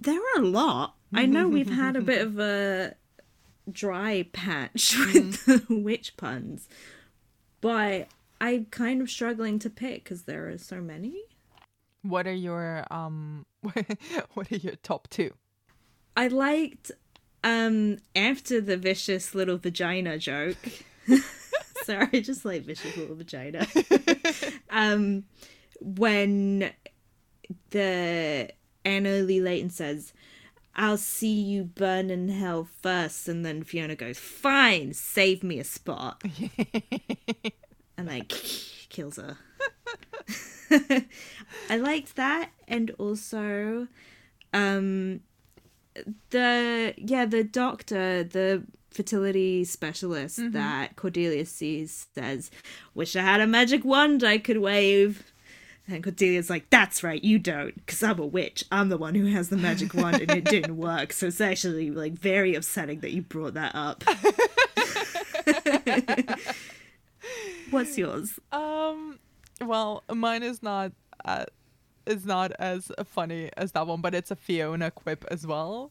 there 0.00 0.18
are 0.18 0.42
a 0.42 0.46
lot. 0.46 0.96
I 1.14 1.26
know 1.26 1.48
we've 1.48 1.70
had 1.70 1.96
a 1.96 2.00
bit 2.00 2.20
of 2.20 2.38
a 2.38 2.94
dry 3.70 4.26
patch 4.32 4.96
with 5.14 5.44
the 5.46 5.64
witch 5.68 6.16
puns, 6.16 6.68
but 7.60 8.08
I'm 8.40 8.66
kind 8.66 9.00
of 9.00 9.08
struggling 9.08 9.58
to 9.60 9.70
pick 9.70 10.04
because 10.04 10.24
there 10.24 10.48
are 10.48 10.58
so 10.58 10.80
many. 10.80 11.22
What 12.02 12.26
are 12.26 12.34
your 12.34 12.84
um 12.90 13.46
what 14.34 14.52
are 14.52 14.56
your 14.56 14.74
top 14.82 15.08
2? 15.10 15.32
I 16.16 16.28
liked 16.28 16.90
um 17.42 17.98
after 18.14 18.60
the 18.60 18.76
vicious 18.76 19.34
little 19.34 19.58
vagina 19.58 20.18
joke. 20.18 20.56
Sorry, 21.84 22.20
just 22.20 22.44
like 22.44 22.62
vicious 22.62 22.96
little 22.96 23.16
vagina. 23.16 23.66
um 24.70 25.24
when 25.80 26.72
the 27.70 28.50
Anna 28.84 29.10
Leigh 29.18 29.40
Leighton 29.40 29.70
says, 29.70 30.12
I'll 30.76 30.96
see 30.96 31.40
you 31.40 31.64
burn 31.64 32.10
in 32.10 32.28
hell 32.28 32.68
first 32.82 33.28
and 33.28 33.44
then 33.44 33.62
Fiona 33.62 33.94
goes, 33.94 34.18
Fine, 34.18 34.94
save 34.94 35.42
me 35.42 35.58
a 35.58 35.64
spot. 35.64 36.22
and 37.96 38.06
like 38.06 38.28
kills 38.88 39.16
her. 39.16 39.36
I 41.68 41.76
liked 41.76 42.16
that 42.16 42.50
and 42.66 42.90
also 42.98 43.88
um 44.52 45.20
the 46.30 46.94
yeah 46.96 47.24
the 47.24 47.44
doctor 47.44 48.24
the 48.24 48.64
fertility 48.90 49.64
specialist 49.64 50.40
that 50.52 50.94
cordelia 50.96 51.44
sees 51.44 52.06
says 52.14 52.50
wish 52.94 53.16
i 53.16 53.22
had 53.22 53.40
a 53.40 53.46
magic 53.46 53.84
wand 53.84 54.24
i 54.24 54.38
could 54.38 54.58
wave. 54.58 55.30
And 55.86 56.02
cordelia's 56.02 56.48
like 56.48 56.70
that's 56.70 57.02
right 57.02 57.22
you 57.22 57.38
don't 57.38 57.74
because 57.74 58.02
i'm 58.02 58.18
a 58.18 58.26
witch. 58.26 58.64
I'm 58.72 58.88
the 58.88 58.96
one 58.96 59.14
who 59.14 59.26
has 59.26 59.50
the 59.50 59.58
magic 59.58 59.92
wand 59.94 60.22
and 60.22 60.30
it 60.30 60.44
didn't 60.44 60.76
work. 60.78 61.12
So 61.12 61.26
it's 61.26 61.42
actually 61.42 61.90
like 61.90 62.14
very 62.14 62.54
upsetting 62.54 63.00
that 63.00 63.12
you 63.12 63.20
brought 63.20 63.52
that 63.54 63.74
up. 63.74 64.02
What's 67.70 67.98
yours? 67.98 68.38
Um 68.50 69.18
well, 69.60 70.04
mine 70.12 70.42
is 70.42 70.62
not 70.62 70.92
uh, 71.24 71.44
is 72.06 72.24
not 72.26 72.52
as 72.58 72.90
funny 73.04 73.50
as 73.56 73.72
that 73.72 73.86
one, 73.86 74.00
but 74.00 74.14
it's 74.14 74.30
a 74.30 74.36
Fiona 74.36 74.90
quip 74.90 75.24
as 75.30 75.46
well. 75.46 75.90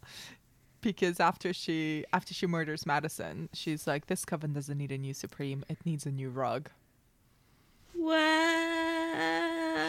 Because 0.82 1.20
after 1.20 1.54
she 1.54 2.04
after 2.12 2.34
she 2.34 2.46
murders 2.46 2.86
Madison, 2.86 3.48
she's 3.54 3.88
like, 3.88 4.08
"This 4.08 4.26
coven 4.26 4.52
doesn't 4.54 4.78
need 4.78 4.92
a 4.92 4.98
new 4.98 5.14
supreme; 5.14 5.64
it 5.70 5.78
needs 5.86 6.06
a 6.06 6.12
new 6.12 6.30
rug." 6.30 6.70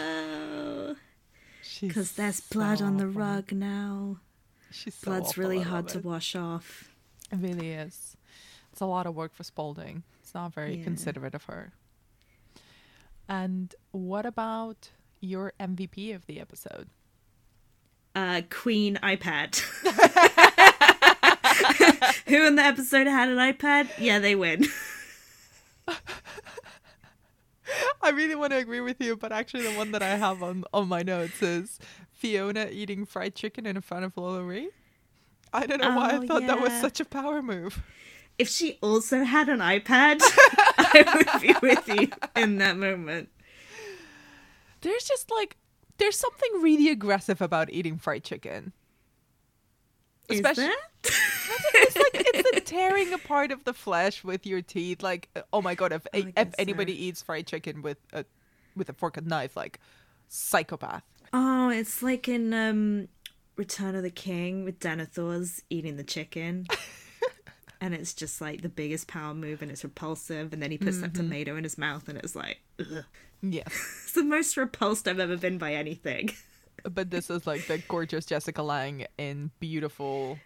wow 0.04 0.94
She's 1.62 1.88
because 1.88 2.12
there's 2.12 2.40
blood 2.40 2.80
on 2.82 2.96
the 2.98 3.04
so 3.04 3.12
funny. 3.12 3.16
rug 3.16 3.52
now 3.52 4.18
She's 4.70 4.94
so 4.94 5.06
blood's 5.10 5.30
awful, 5.30 5.42
really 5.42 5.60
hard 5.60 5.88
to 5.88 5.98
wash 6.00 6.36
off 6.36 6.94
It 7.32 7.36
really 7.36 7.70
is. 7.72 8.16
It's 8.72 8.80
a 8.80 8.86
lot 8.86 9.06
of 9.06 9.14
work 9.14 9.34
for 9.34 9.42
Spalding. 9.44 10.02
It's 10.20 10.34
not 10.34 10.52
very 10.54 10.76
Yeah. 10.76 10.84
considerate 10.84 11.34
of 11.34 11.44
her. 11.44 11.72
And 13.28 13.74
what 13.92 14.26
about 14.26 14.90
your 15.24 15.52
MVP 15.58 16.14
of 16.14 16.26
the 16.26 16.40
episode? 16.40 16.88
uh 18.16 18.42
queen 18.48 18.96
ipad 19.02 19.56
who 22.28 22.46
in 22.46 22.54
the 22.54 22.62
episode 22.62 23.08
had 23.08 23.28
an 23.28 23.38
ipad 23.38 23.88
yeah 23.98 24.20
they 24.20 24.36
win 24.36 24.64
I 28.02 28.10
really 28.10 28.34
want 28.34 28.52
to 28.52 28.58
agree 28.58 28.80
with 28.80 29.00
you, 29.00 29.16
but 29.16 29.32
actually, 29.32 29.62
the 29.62 29.72
one 29.76 29.92
that 29.92 30.02
I 30.02 30.16
have 30.16 30.42
on, 30.42 30.64
on 30.74 30.88
my 30.88 31.02
notes 31.02 31.42
is 31.42 31.78
Fiona 32.12 32.68
eating 32.70 33.06
fried 33.06 33.34
chicken 33.34 33.66
in 33.66 33.80
front 33.80 34.04
of 34.04 34.14
Lalaurie. 34.14 34.66
I 35.52 35.66
don't 35.66 35.80
know 35.80 35.96
why 35.96 36.10
I 36.10 36.16
Oh, 36.18 36.26
thought 36.26 36.46
that 36.46 36.60
was 36.60 36.72
such 36.74 37.00
a 37.00 37.04
power 37.04 37.40
move. 37.42 37.82
if 38.38 38.48
she 38.48 38.78
also 38.82 39.24
had 39.24 39.48
an 39.48 39.60
ipad 39.60 40.18
i 40.78 41.04
would 41.14 41.40
be 41.40 41.54
with 41.62 41.88
you 41.88 42.08
in 42.36 42.58
that 42.58 42.76
moment 42.76 43.28
There's 44.84 45.04
just 45.04 45.30
like, 45.30 45.56
there's 45.98 46.16
something 46.16 46.50
really 46.62 46.88
aggressive 46.90 47.40
about 47.42 47.72
eating 47.72 47.98
fried 47.98 48.22
chicken. 48.22 48.72
is 50.30 50.38
Especially- 50.38 50.70
It's 51.76 51.96
like 51.96 52.10
it's 52.14 52.50
the 52.54 52.60
tearing 52.64 53.12
apart 53.12 53.50
of 53.52 53.64
the 53.64 53.74
flesh 53.74 54.24
with 54.24 54.46
your 54.46 54.62
teeth. 54.62 55.02
Like, 55.02 55.28
uh, 55.36 55.42
oh 55.52 55.60
my 55.60 55.74
god, 55.74 55.92
if 55.92 56.06
I 56.14 56.18
if 56.18 56.34
guess 56.34 56.46
so. 56.48 56.54
anybody 56.58 57.04
eats 57.06 57.20
fried 57.22 57.46
chicken 57.46 57.82
with 57.82 57.98
a 58.12 58.24
with 58.76 58.88
a 58.88 58.92
fork 58.94 59.16
and 59.18 59.26
knife, 59.26 59.56
like 59.56 59.78
psychopath. 60.28 61.02
oh 61.32 61.68
it's 61.68 62.02
like 62.02 62.26
in 62.28 62.54
um 62.54 63.08
return 63.56 63.94
of 63.94 64.02
the 64.02 64.10
king 64.10 64.64
with 64.64 64.78
denethor's 64.80 65.62
eating 65.70 65.96
the 65.96 66.02
chicken 66.04 66.66
and 67.84 67.94
it's 67.94 68.14
just 68.14 68.40
like 68.40 68.62
the 68.62 68.68
biggest 68.68 69.08
power 69.08 69.34
move 69.34 69.60
and 69.62 69.70
it's 69.70 69.84
repulsive 69.84 70.52
and 70.52 70.62
then 70.62 70.70
he 70.70 70.78
puts 70.78 70.98
that 71.00 71.12
mm-hmm. 71.12 71.22
tomato 71.22 71.56
in 71.56 71.64
his 71.64 71.76
mouth 71.76 72.08
and 72.08 72.18
it's 72.18 72.34
like 72.34 72.60
ugh. 72.80 73.04
Yes, 73.42 73.66
it's 74.04 74.12
the 74.12 74.24
most 74.24 74.56
repulsed 74.56 75.06
i've 75.06 75.20
ever 75.20 75.36
been 75.36 75.58
by 75.58 75.74
anything 75.74 76.30
but 76.92 77.10
this 77.10 77.30
is 77.30 77.46
like 77.46 77.66
the 77.66 77.78
gorgeous 77.88 78.26
Jessica 78.26 78.62
Lange 78.62 79.06
in 79.18 79.50
beautiful, 79.60 80.38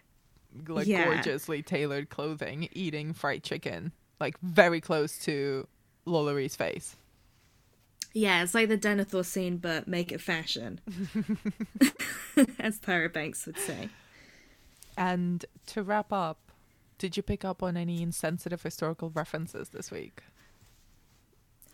like 0.67 0.87
Yeah. 0.87 1.05
gorgeously 1.05 1.61
tailored 1.61 2.09
clothing, 2.09 2.69
eating 2.71 3.13
fried 3.13 3.43
chicken, 3.43 3.91
like 4.19 4.39
very 4.41 4.81
close 4.81 5.17
to 5.19 5.67
Lola 6.05 6.47
face. 6.49 6.95
Yeah, 8.13 8.41
it's 8.41 8.55
like 8.55 8.69
the 8.69 8.77
Denethor 8.77 9.23
scene, 9.23 9.57
but 9.57 9.87
make 9.87 10.11
it 10.11 10.19
fashion. 10.19 10.79
As 12.59 12.79
Tyra 12.79 13.11
Banks 13.13 13.45
would 13.45 13.59
say. 13.59 13.89
And 14.97 15.45
to 15.67 15.83
wrap 15.83 16.11
up, 16.11 16.48
did 16.99 17.17
you 17.17 17.23
pick 17.23 17.43
up 17.43 17.63
on 17.63 17.75
any 17.75 18.03
insensitive 18.03 18.61
historical 18.61 19.09
references 19.09 19.69
this 19.69 19.89
week? 19.89 20.21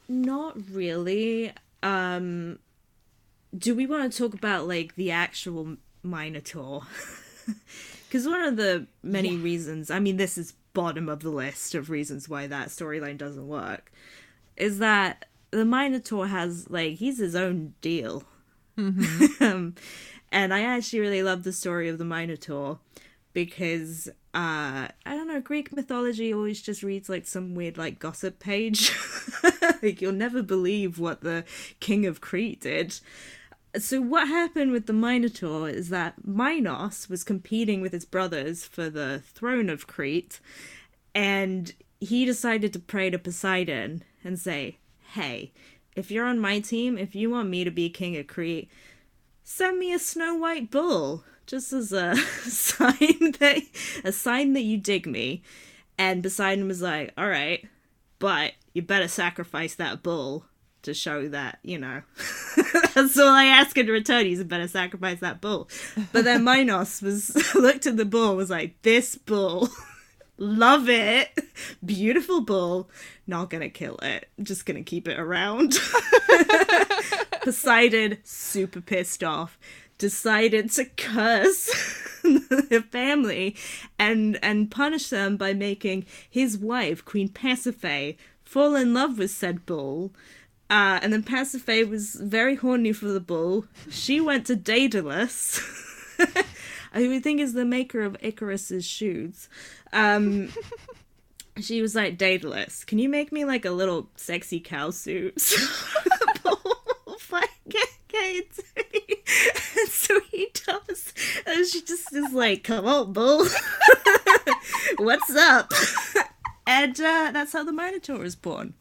Not 0.07 0.55
really. 0.71 1.51
Um 1.83 2.59
do 3.57 3.75
we 3.75 3.85
want 3.85 4.11
to 4.11 4.17
talk 4.17 4.33
about 4.33 4.67
like 4.67 4.95
the 4.95 5.11
actual 5.11 5.75
Minotaur? 6.03 6.83
Cuz 8.09 8.25
one 8.25 8.41
of 8.41 8.55
the 8.55 8.87
many 9.03 9.35
reasons, 9.35 9.91
I 9.91 9.99
mean 9.99 10.15
this 10.15 10.37
is 10.37 10.53
bottom 10.73 11.09
of 11.09 11.21
the 11.21 11.29
list 11.29 11.73
of 11.73 11.89
reasons 11.89 12.29
why 12.29 12.47
that 12.47 12.67
storyline 12.67 13.17
doesn't 13.17 13.47
work, 13.47 13.91
is 14.55 14.79
that 14.79 15.25
the 15.51 15.65
Minotaur 15.65 16.27
has 16.27 16.69
like 16.69 16.97
he's 16.97 17.17
his 17.17 17.35
own 17.35 17.73
deal. 17.81 18.23
um, 18.77 19.73
and 20.31 20.53
I 20.53 20.61
actually 20.61 20.99
really 20.99 21.23
love 21.23 21.43
the 21.43 21.53
story 21.53 21.87
of 21.87 21.97
the 21.97 22.05
Minotaur 22.05 22.79
because 23.33 24.09
uh 24.35 24.91
I 25.05 25.15
don't 25.15 25.29
know, 25.29 25.39
Greek 25.39 25.71
mythology 25.71 26.33
always 26.33 26.61
just 26.61 26.83
reads 26.83 27.07
like 27.07 27.25
some 27.25 27.55
weird 27.55 27.77
like 27.77 27.99
gossip 27.99 28.37
page. 28.37 28.91
like 29.81 30.01
you'll 30.01 30.11
never 30.11 30.43
believe 30.43 30.99
what 30.99 31.21
the 31.21 31.45
king 31.79 32.05
of 32.05 32.19
Crete 32.19 32.61
did. 32.61 32.99
So 33.77 34.01
what 34.01 34.27
happened 34.27 34.71
with 34.71 34.87
the 34.87 34.93
Minotaur 34.93 35.69
is 35.69 35.89
that 35.89 36.25
Minos 36.25 37.09
was 37.09 37.23
competing 37.23 37.81
with 37.81 37.93
his 37.93 38.05
brothers 38.05 38.65
for 38.65 38.89
the 38.89 39.23
throne 39.33 39.69
of 39.69 39.87
Crete 39.87 40.41
and 41.13 41.73
he 42.01 42.25
decided 42.25 42.73
to 42.73 42.79
pray 42.79 43.09
to 43.09 43.17
Poseidon 43.17 44.03
and 44.21 44.37
say, 44.37 44.79
"Hey, 45.13 45.53
if 45.95 46.11
you're 46.11 46.25
on 46.25 46.39
my 46.39 46.59
team, 46.59 46.97
if 46.97 47.15
you 47.15 47.29
want 47.29 47.49
me 47.49 47.63
to 47.63 47.71
be 47.71 47.89
king 47.89 48.17
of 48.17 48.27
Crete, 48.27 48.69
send 49.45 49.79
me 49.79 49.93
a 49.93 49.99
snow 49.99 50.35
white 50.35 50.69
bull 50.69 51.23
just 51.45 51.73
as 51.73 51.91
a 51.91 52.15
sign 52.43 53.33
that 53.39 53.61
a 54.03 54.11
sign 54.11 54.53
that 54.53 54.61
you 54.61 54.77
dig 54.77 55.07
me. 55.07 55.41
And 55.97 56.23
poseidon 56.23 56.67
was 56.67 56.81
like 56.81 57.13
all 57.17 57.27
right 57.27 57.65
but 58.19 58.53
you 58.73 58.81
better 58.81 59.07
sacrifice 59.07 59.75
that 59.75 60.03
bull 60.03 60.45
to 60.83 60.93
show 60.93 61.27
that 61.29 61.59
you 61.63 61.77
know. 61.77 62.01
That's 62.93 63.17
all 63.19 63.29
i 63.29 63.45
ask 63.45 63.77
in 63.77 63.87
return 63.87 64.25
you 64.25 64.43
better 64.43 64.67
sacrifice 64.67 65.19
that 65.19 65.41
bull. 65.41 65.69
But 66.11 66.23
then 66.23 66.43
minos 66.45 67.01
was 67.01 67.35
looked 67.55 67.85
at 67.85 67.97
the 67.97 68.05
bull 68.05 68.35
was 68.35 68.49
like 68.49 68.81
this 68.81 69.15
bull 69.15 69.69
love 70.37 70.89
it. 70.89 71.29
Beautiful 71.83 72.41
bull 72.41 72.89
not 73.27 73.49
gonna 73.49 73.69
kill 73.69 73.97
it. 74.01 74.29
Just 74.41 74.65
gonna 74.65 74.83
keep 74.83 75.07
it 75.07 75.19
around. 75.19 75.77
Poseidon, 77.41 78.17
super 78.23 78.81
pissed 78.81 79.23
off, 79.23 79.57
decided 79.97 80.71
to 80.71 80.85
curse 80.85 81.65
the 82.23 82.83
family 82.91 83.55
and 83.97 84.39
and 84.41 84.71
punish 84.71 85.09
them 85.09 85.37
by 85.37 85.53
making 85.53 86.05
his 86.29 86.57
wife, 86.57 87.03
Queen 87.05 87.29
Pasiphae, 87.29 88.17
fall 88.43 88.75
in 88.75 88.93
love 88.93 89.17
with 89.17 89.31
said 89.31 89.65
bull. 89.65 90.13
Uh, 90.67 90.99
and 91.03 91.13
then 91.13 91.21
Pasiphae 91.21 91.87
was 91.87 92.15
very 92.15 92.55
horny 92.55 92.91
for 92.91 93.07
the 93.07 93.19
bull. 93.19 93.65
She 93.89 94.19
went 94.19 94.47
to 94.47 94.55
Daedalus, 94.55 95.59
who 96.93 97.09
we 97.09 97.19
think 97.19 97.39
is 97.39 97.53
the 97.53 97.65
maker 97.65 98.01
of 98.01 98.17
Icarus's 98.19 98.83
shoes. 98.83 99.47
Um, 99.93 100.51
she 101.61 101.83
was 101.83 101.93
like, 101.93 102.17
Daedalus, 102.17 102.83
can 102.83 102.97
you 102.97 103.09
make 103.09 103.31
me 103.31 103.45
like 103.45 103.63
a 103.63 103.71
little 103.71 104.09
sexy 104.15 104.59
cow 104.59 104.89
suit? 104.89 105.39
and 108.77 109.89
so 109.89 110.19
he 110.31 110.47
does. 110.65 111.13
And 111.45 111.65
she 111.67 111.81
just 111.81 112.13
is 112.13 112.33
like, 112.33 112.63
come 112.63 112.85
on, 112.85 113.13
bull. 113.13 113.45
What's 114.97 115.35
up? 115.35 115.71
And 116.67 116.99
uh, 116.99 117.31
that's 117.33 117.53
how 117.53 117.63
the 117.63 117.73
Minotaur 117.73 118.19
was 118.19 118.35
born. 118.35 118.73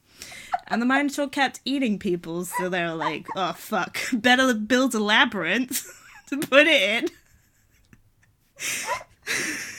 And 0.69 0.81
the 0.81 0.87
Minotaur 0.87 1.29
kept 1.29 1.61
eating 1.65 1.99
people, 1.99 2.45
so 2.45 2.69
they 2.69 2.83
were 2.83 2.95
like, 2.95 3.27
oh 3.37 3.53
fuck, 3.53 3.99
better 4.13 4.55
build 4.55 4.95
a 4.95 5.01
labyrinth 5.01 5.85
to 6.29 6.39
put 6.39 6.67
it 6.67 6.83
in. 6.83 7.09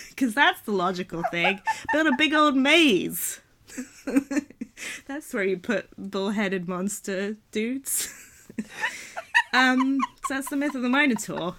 Because 0.10 0.34
that's 0.34 0.62
the 0.62 0.72
logical 0.72 1.24
thing. 1.32 1.60
Build 1.92 2.08
a 2.08 2.16
big 2.18 2.34
old 2.34 2.56
maze. 2.56 3.42
that's 5.08 5.34
where 5.34 5.44
you 5.44 5.58
put 5.58 5.90
bull-headed 5.98 6.68
monster 6.68 7.38
dudes. 7.52 8.14
Um, 9.56 10.00
so 10.28 10.34
that's 10.34 10.50
the 10.50 10.58
myth 10.58 10.76
of 10.76 10.82
the 10.82 10.90
Minotaur. 10.90 11.56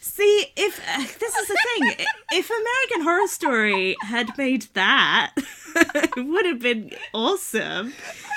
See, 0.00 0.46
if 0.56 0.80
uh, 0.80 0.98
this 1.18 1.34
is 1.36 1.48
the 1.48 1.56
thing, 1.64 2.06
if 2.32 2.50
American 2.50 3.02
Horror 3.04 3.28
Story 3.28 3.96
had 4.02 4.36
made 4.36 4.62
that, 4.74 5.32
it 5.76 6.26
would 6.26 6.44
have 6.44 6.58
been 6.58 6.90
awesome. 7.14 7.92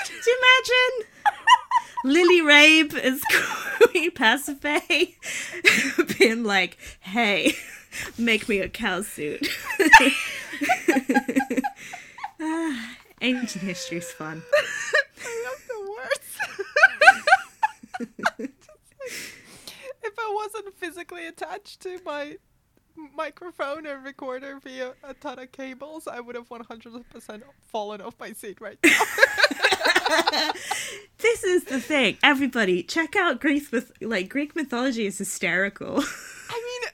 Do 0.06 0.12
you 0.30 0.38
imagine 0.38 1.08
Lily 2.04 2.40
Rabe 2.40 2.94
as 2.94 3.20
Queen 3.80 4.12
Pasiphae 4.12 5.14
being 6.18 6.44
like, 6.44 6.78
"Hey, 7.00 7.54
make 8.16 8.48
me 8.48 8.60
a 8.60 8.68
cow 8.68 9.02
suit." 9.02 9.48
ah, 12.40 12.96
ancient 13.20 13.64
history's 13.64 14.10
fun. 14.12 14.42
That's 15.16 15.66
the 15.66 15.80
worst. 18.38 18.48
I 20.22 20.32
wasn't 20.34 20.74
physically 20.76 21.26
attached 21.26 21.80
to 21.82 21.98
my 22.04 22.36
microphone 23.16 23.86
and 23.86 24.04
recorder 24.04 24.58
via 24.62 24.92
a 25.02 25.14
ton 25.14 25.38
of 25.38 25.52
cables, 25.52 26.06
I 26.06 26.20
would 26.20 26.34
have 26.34 26.48
100% 26.48 27.42
fallen 27.70 28.00
off 28.00 28.14
my 28.18 28.32
seat 28.32 28.60
right 28.60 28.78
now. 28.84 28.90
this 31.18 31.44
is 31.44 31.64
the 31.64 31.80
thing. 31.80 32.18
Everybody, 32.22 32.82
check 32.82 33.16
out 33.16 33.40
Greek 33.40 33.72
myth- 33.72 33.92
like 34.00 34.28
Greek 34.28 34.54
mythology 34.54 35.06
is 35.06 35.18
hysterical. 35.18 36.04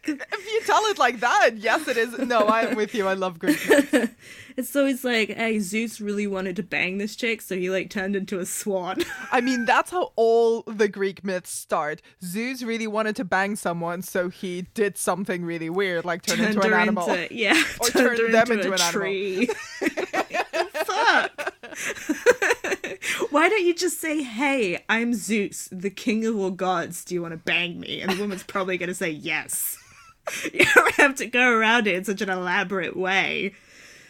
I 0.08 0.12
if 0.32 0.46
you 0.52 0.60
tell 0.66 0.82
it 0.86 0.98
like 0.98 1.20
that, 1.20 1.50
yes, 1.56 1.86
it 1.88 1.96
is. 1.96 2.18
No, 2.18 2.46
I'm 2.48 2.74
with 2.76 2.94
you. 2.94 3.06
I 3.06 3.14
love 3.14 3.38
Greek 3.38 3.58
myths. 3.68 4.12
it's 4.56 4.74
always 4.76 5.04
like, 5.04 5.30
hey, 5.30 5.58
Zeus 5.60 6.00
really 6.00 6.26
wanted 6.26 6.56
to 6.56 6.62
bang 6.62 6.98
this 6.98 7.14
chick, 7.16 7.40
so 7.42 7.56
he 7.56 7.70
like 7.70 7.90
turned 7.90 8.16
into 8.16 8.38
a 8.40 8.46
swan. 8.46 8.98
I 9.32 9.40
mean, 9.40 9.64
that's 9.64 9.90
how 9.90 10.12
all 10.16 10.62
the 10.62 10.88
Greek 10.88 11.24
myths 11.24 11.50
start. 11.50 12.02
Zeus 12.24 12.62
really 12.62 12.86
wanted 12.86 13.16
to 13.16 13.24
bang 13.24 13.56
someone, 13.56 14.02
so 14.02 14.28
he 14.28 14.62
did 14.74 14.96
something 14.96 15.44
really 15.44 15.70
weird, 15.70 16.04
like 16.04 16.22
turn 16.22 16.38
Turned 16.38 16.54
into 16.56 16.66
an 16.66 16.72
animal. 16.74 17.08
into- 17.10 17.34
yeah, 17.34 17.62
Or 17.80 17.88
turned 17.88 18.16
turn 18.18 18.26
her 18.26 18.32
them 18.32 18.52
into, 18.52 18.72
into 18.72 18.82
a 18.82 18.86
an 18.86 18.92
tree. 18.92 19.46
Fuck. 20.84 21.54
Why 23.30 23.48
don't 23.48 23.64
you 23.64 23.74
just 23.74 24.00
say, 24.00 24.22
"Hey, 24.22 24.82
I'm 24.88 25.14
Zeus, 25.14 25.68
the 25.70 25.90
king 25.90 26.24
of 26.26 26.36
all 26.36 26.50
gods. 26.50 27.04
Do 27.04 27.14
you 27.14 27.22
want 27.22 27.32
to 27.32 27.38
bang 27.38 27.78
me?" 27.78 28.00
And 28.00 28.10
the 28.12 28.20
woman's 28.20 28.42
probably 28.42 28.78
gonna 28.78 28.94
say 28.94 29.10
yes. 29.10 29.77
You 30.52 30.64
don't 30.74 30.94
have 30.94 31.14
to 31.16 31.26
go 31.26 31.50
around 31.50 31.86
it 31.86 31.94
in 31.94 32.04
such 32.04 32.20
an 32.20 32.30
elaborate 32.30 32.96
way. 32.96 33.54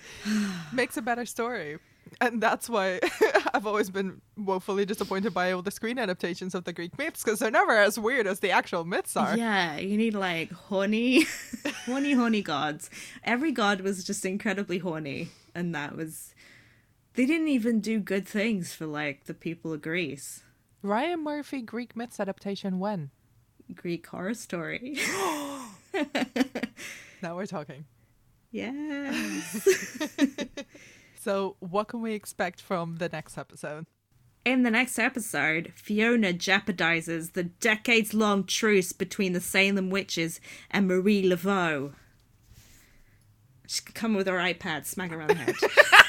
Makes 0.73 0.97
a 0.97 1.03
better 1.03 1.27
story. 1.27 1.79
And 2.21 2.43
that's 2.43 2.69
why 2.69 3.01
I've 3.55 3.67
always 3.67 3.91
been 3.91 4.21
woefully 4.37 4.85
disappointed 4.85 5.35
by 5.35 5.53
all 5.53 5.63
the 5.63 5.71
screen 5.71 5.99
adaptations 5.99 6.55
of 6.55 6.65
the 6.65 6.73
Greek 6.73 6.97
myths 6.99 7.23
because 7.23 7.39
they're 7.39 7.51
never 7.51 7.77
as 7.77 7.99
weird 7.99 8.27
as 8.27 8.41
the 8.41 8.51
actual 8.51 8.85
myths 8.85 9.17
are. 9.17 9.37
Yeah, 9.37 9.77
you 9.79 9.97
need 9.97 10.15
like 10.15 10.51
horny, 10.53 11.27
horny, 11.87 12.13
horny 12.13 12.43
gods. 12.43 12.91
Every 13.25 13.53
god 13.53 13.83
was 13.83 14.05
just 14.05 14.25
incredibly 14.25 14.79
horny, 14.79 15.29
and 15.55 15.75
that 15.75 15.97
was. 15.97 16.35
They 17.15 17.27
didn't 17.27 17.49
even 17.49 17.81
do 17.81 17.99
good 17.99 18.29
things 18.29 18.73
for 18.73 18.87
like 18.87 19.25
the 19.25 19.35
people 19.35 19.73
of 19.73 19.83
Greece. 19.83 20.43
Ryan 20.83 21.25
Murphy 21.25 21.61
Greek 21.63 21.97
myths 21.97 22.21
adaptation 22.21 22.79
when? 22.79 23.11
Greek 23.75 24.07
horror 24.07 24.35
story. 24.35 24.99
Now 27.23 27.35
we're 27.37 27.47
talking. 27.47 27.85
yes. 28.51 29.69
So, 31.21 31.57
what 31.59 31.89
can 31.89 32.01
we 32.01 32.15
expect 32.15 32.61
from 32.63 32.97
the 32.97 33.09
next 33.09 33.37
episode? 33.37 33.87
In 34.45 34.63
the 34.63 34.71
next 34.71 34.99
episode, 34.99 35.73
Fiona 35.75 36.33
jeopardizes 36.33 37.33
the 37.33 37.43
decades 37.43 38.15
long 38.15 38.45
truce 38.45 38.93
between 38.93 39.33
the 39.33 39.41
Salem 39.41 39.91
witches 39.91 40.41
and 40.71 40.87
Marie 40.87 41.25
Laveau. 41.29 41.93
She 43.67 43.83
can 43.83 43.93
come 43.95 44.15
with 44.15 44.29
her 44.29 44.39
iPad, 44.39 44.87
smack 44.87 45.11
her 45.11 45.19
around 45.19 45.31
the 45.31 45.35
head. 45.35 45.55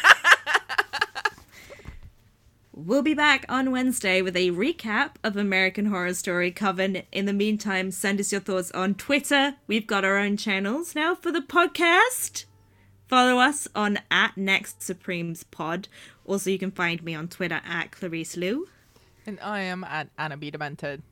we'll 2.89 3.03
be 3.03 3.13
back 3.13 3.45
on 3.47 3.71
Wednesday 3.71 4.19
with 4.19 4.35
a 4.35 4.49
recap 4.49 5.11
of 5.23 5.37
American 5.37 5.85
Horror 5.85 6.15
Story 6.15 6.49
Coven. 6.49 7.03
In 7.11 7.27
the 7.27 7.33
meantime, 7.33 7.91
send 7.91 8.19
us 8.19 8.31
your 8.31 8.41
thoughts 8.41 8.71
on 8.71 8.95
Twitter. 8.95 9.57
We've 9.67 9.85
got 9.85 10.03
our 10.03 10.17
own 10.17 10.37
channels 10.37 10.95
now 10.95 11.13
for 11.13 11.31
the 11.31 11.39
podcast. 11.39 12.45
Follow 13.07 13.37
us 13.37 13.67
on 13.75 13.99
at 14.09 14.35
Next 14.35 14.81
Supremes 14.81 15.43
Pod. 15.43 15.87
Also, 16.25 16.49
you 16.49 16.57
can 16.57 16.71
find 16.71 17.03
me 17.03 17.13
on 17.13 17.27
Twitter 17.27 17.61
at 17.63 17.91
Clarisse 17.91 18.35
Lou. 18.35 18.67
And 19.23 19.39
I 19.39 19.59
am 19.59 19.83
at 19.83 20.09
Anna 20.17 20.35
B. 20.35 20.49
Demented. 20.49 21.03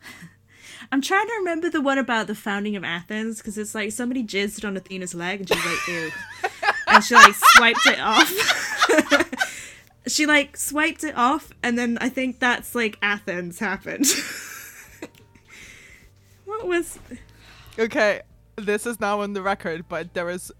I'm 0.90 1.02
trying 1.02 1.26
to 1.26 1.34
remember 1.34 1.68
the 1.68 1.82
one 1.82 1.98
about 1.98 2.26
the 2.26 2.34
founding 2.34 2.74
of 2.74 2.84
Athens 2.84 3.36
because 3.36 3.58
it's 3.58 3.74
like 3.74 3.92
somebody 3.92 4.24
jizzed 4.24 4.66
on 4.66 4.78
Athena's 4.78 5.14
leg 5.14 5.40
and 5.40 5.48
she's 5.50 5.66
like, 5.66 5.88
ew. 5.88 6.10
and 6.86 7.04
she 7.04 7.14
like 7.14 7.34
swiped 7.34 7.86
it 7.86 8.00
off. 8.00 9.34
she 10.08 10.26
like 10.26 10.56
swiped 10.56 11.04
it 11.04 11.16
off, 11.16 11.50
and 11.62 11.78
then 11.78 11.98
I 12.00 12.08
think 12.08 12.38
that's 12.38 12.74
like 12.74 12.98
Athens 13.02 13.58
happened. 13.58 14.06
what 16.44 16.66
was? 16.66 16.98
Okay, 17.78 18.22
this 18.56 18.86
is 18.86 19.00
now 19.00 19.20
on 19.20 19.32
the 19.32 19.42
record, 19.42 19.84
but 19.88 20.14
there 20.14 20.30
is 20.30 20.52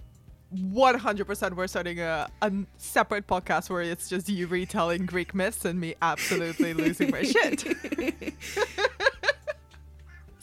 100% 0.55 1.57
we're 1.57 1.67
starting 1.67 2.01
a, 2.01 2.29
a 2.41 2.53
separate 2.79 3.27
podcast 3.27 3.69
where 3.69 3.83
it's 3.83 4.09
just 4.09 4.29
you 4.29 4.47
retelling 4.47 5.05
Greek 5.05 5.35
myths 5.35 5.65
and 5.65 5.81
me 5.81 5.95
absolutely 6.01 6.75
losing 6.75 7.11
my 7.11 7.23
shit. 7.23 7.61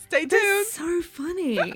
Stay 0.08 0.20
tuned. 0.20 0.32
That's 0.32 0.74
so 0.74 1.02
funny. 1.02 1.74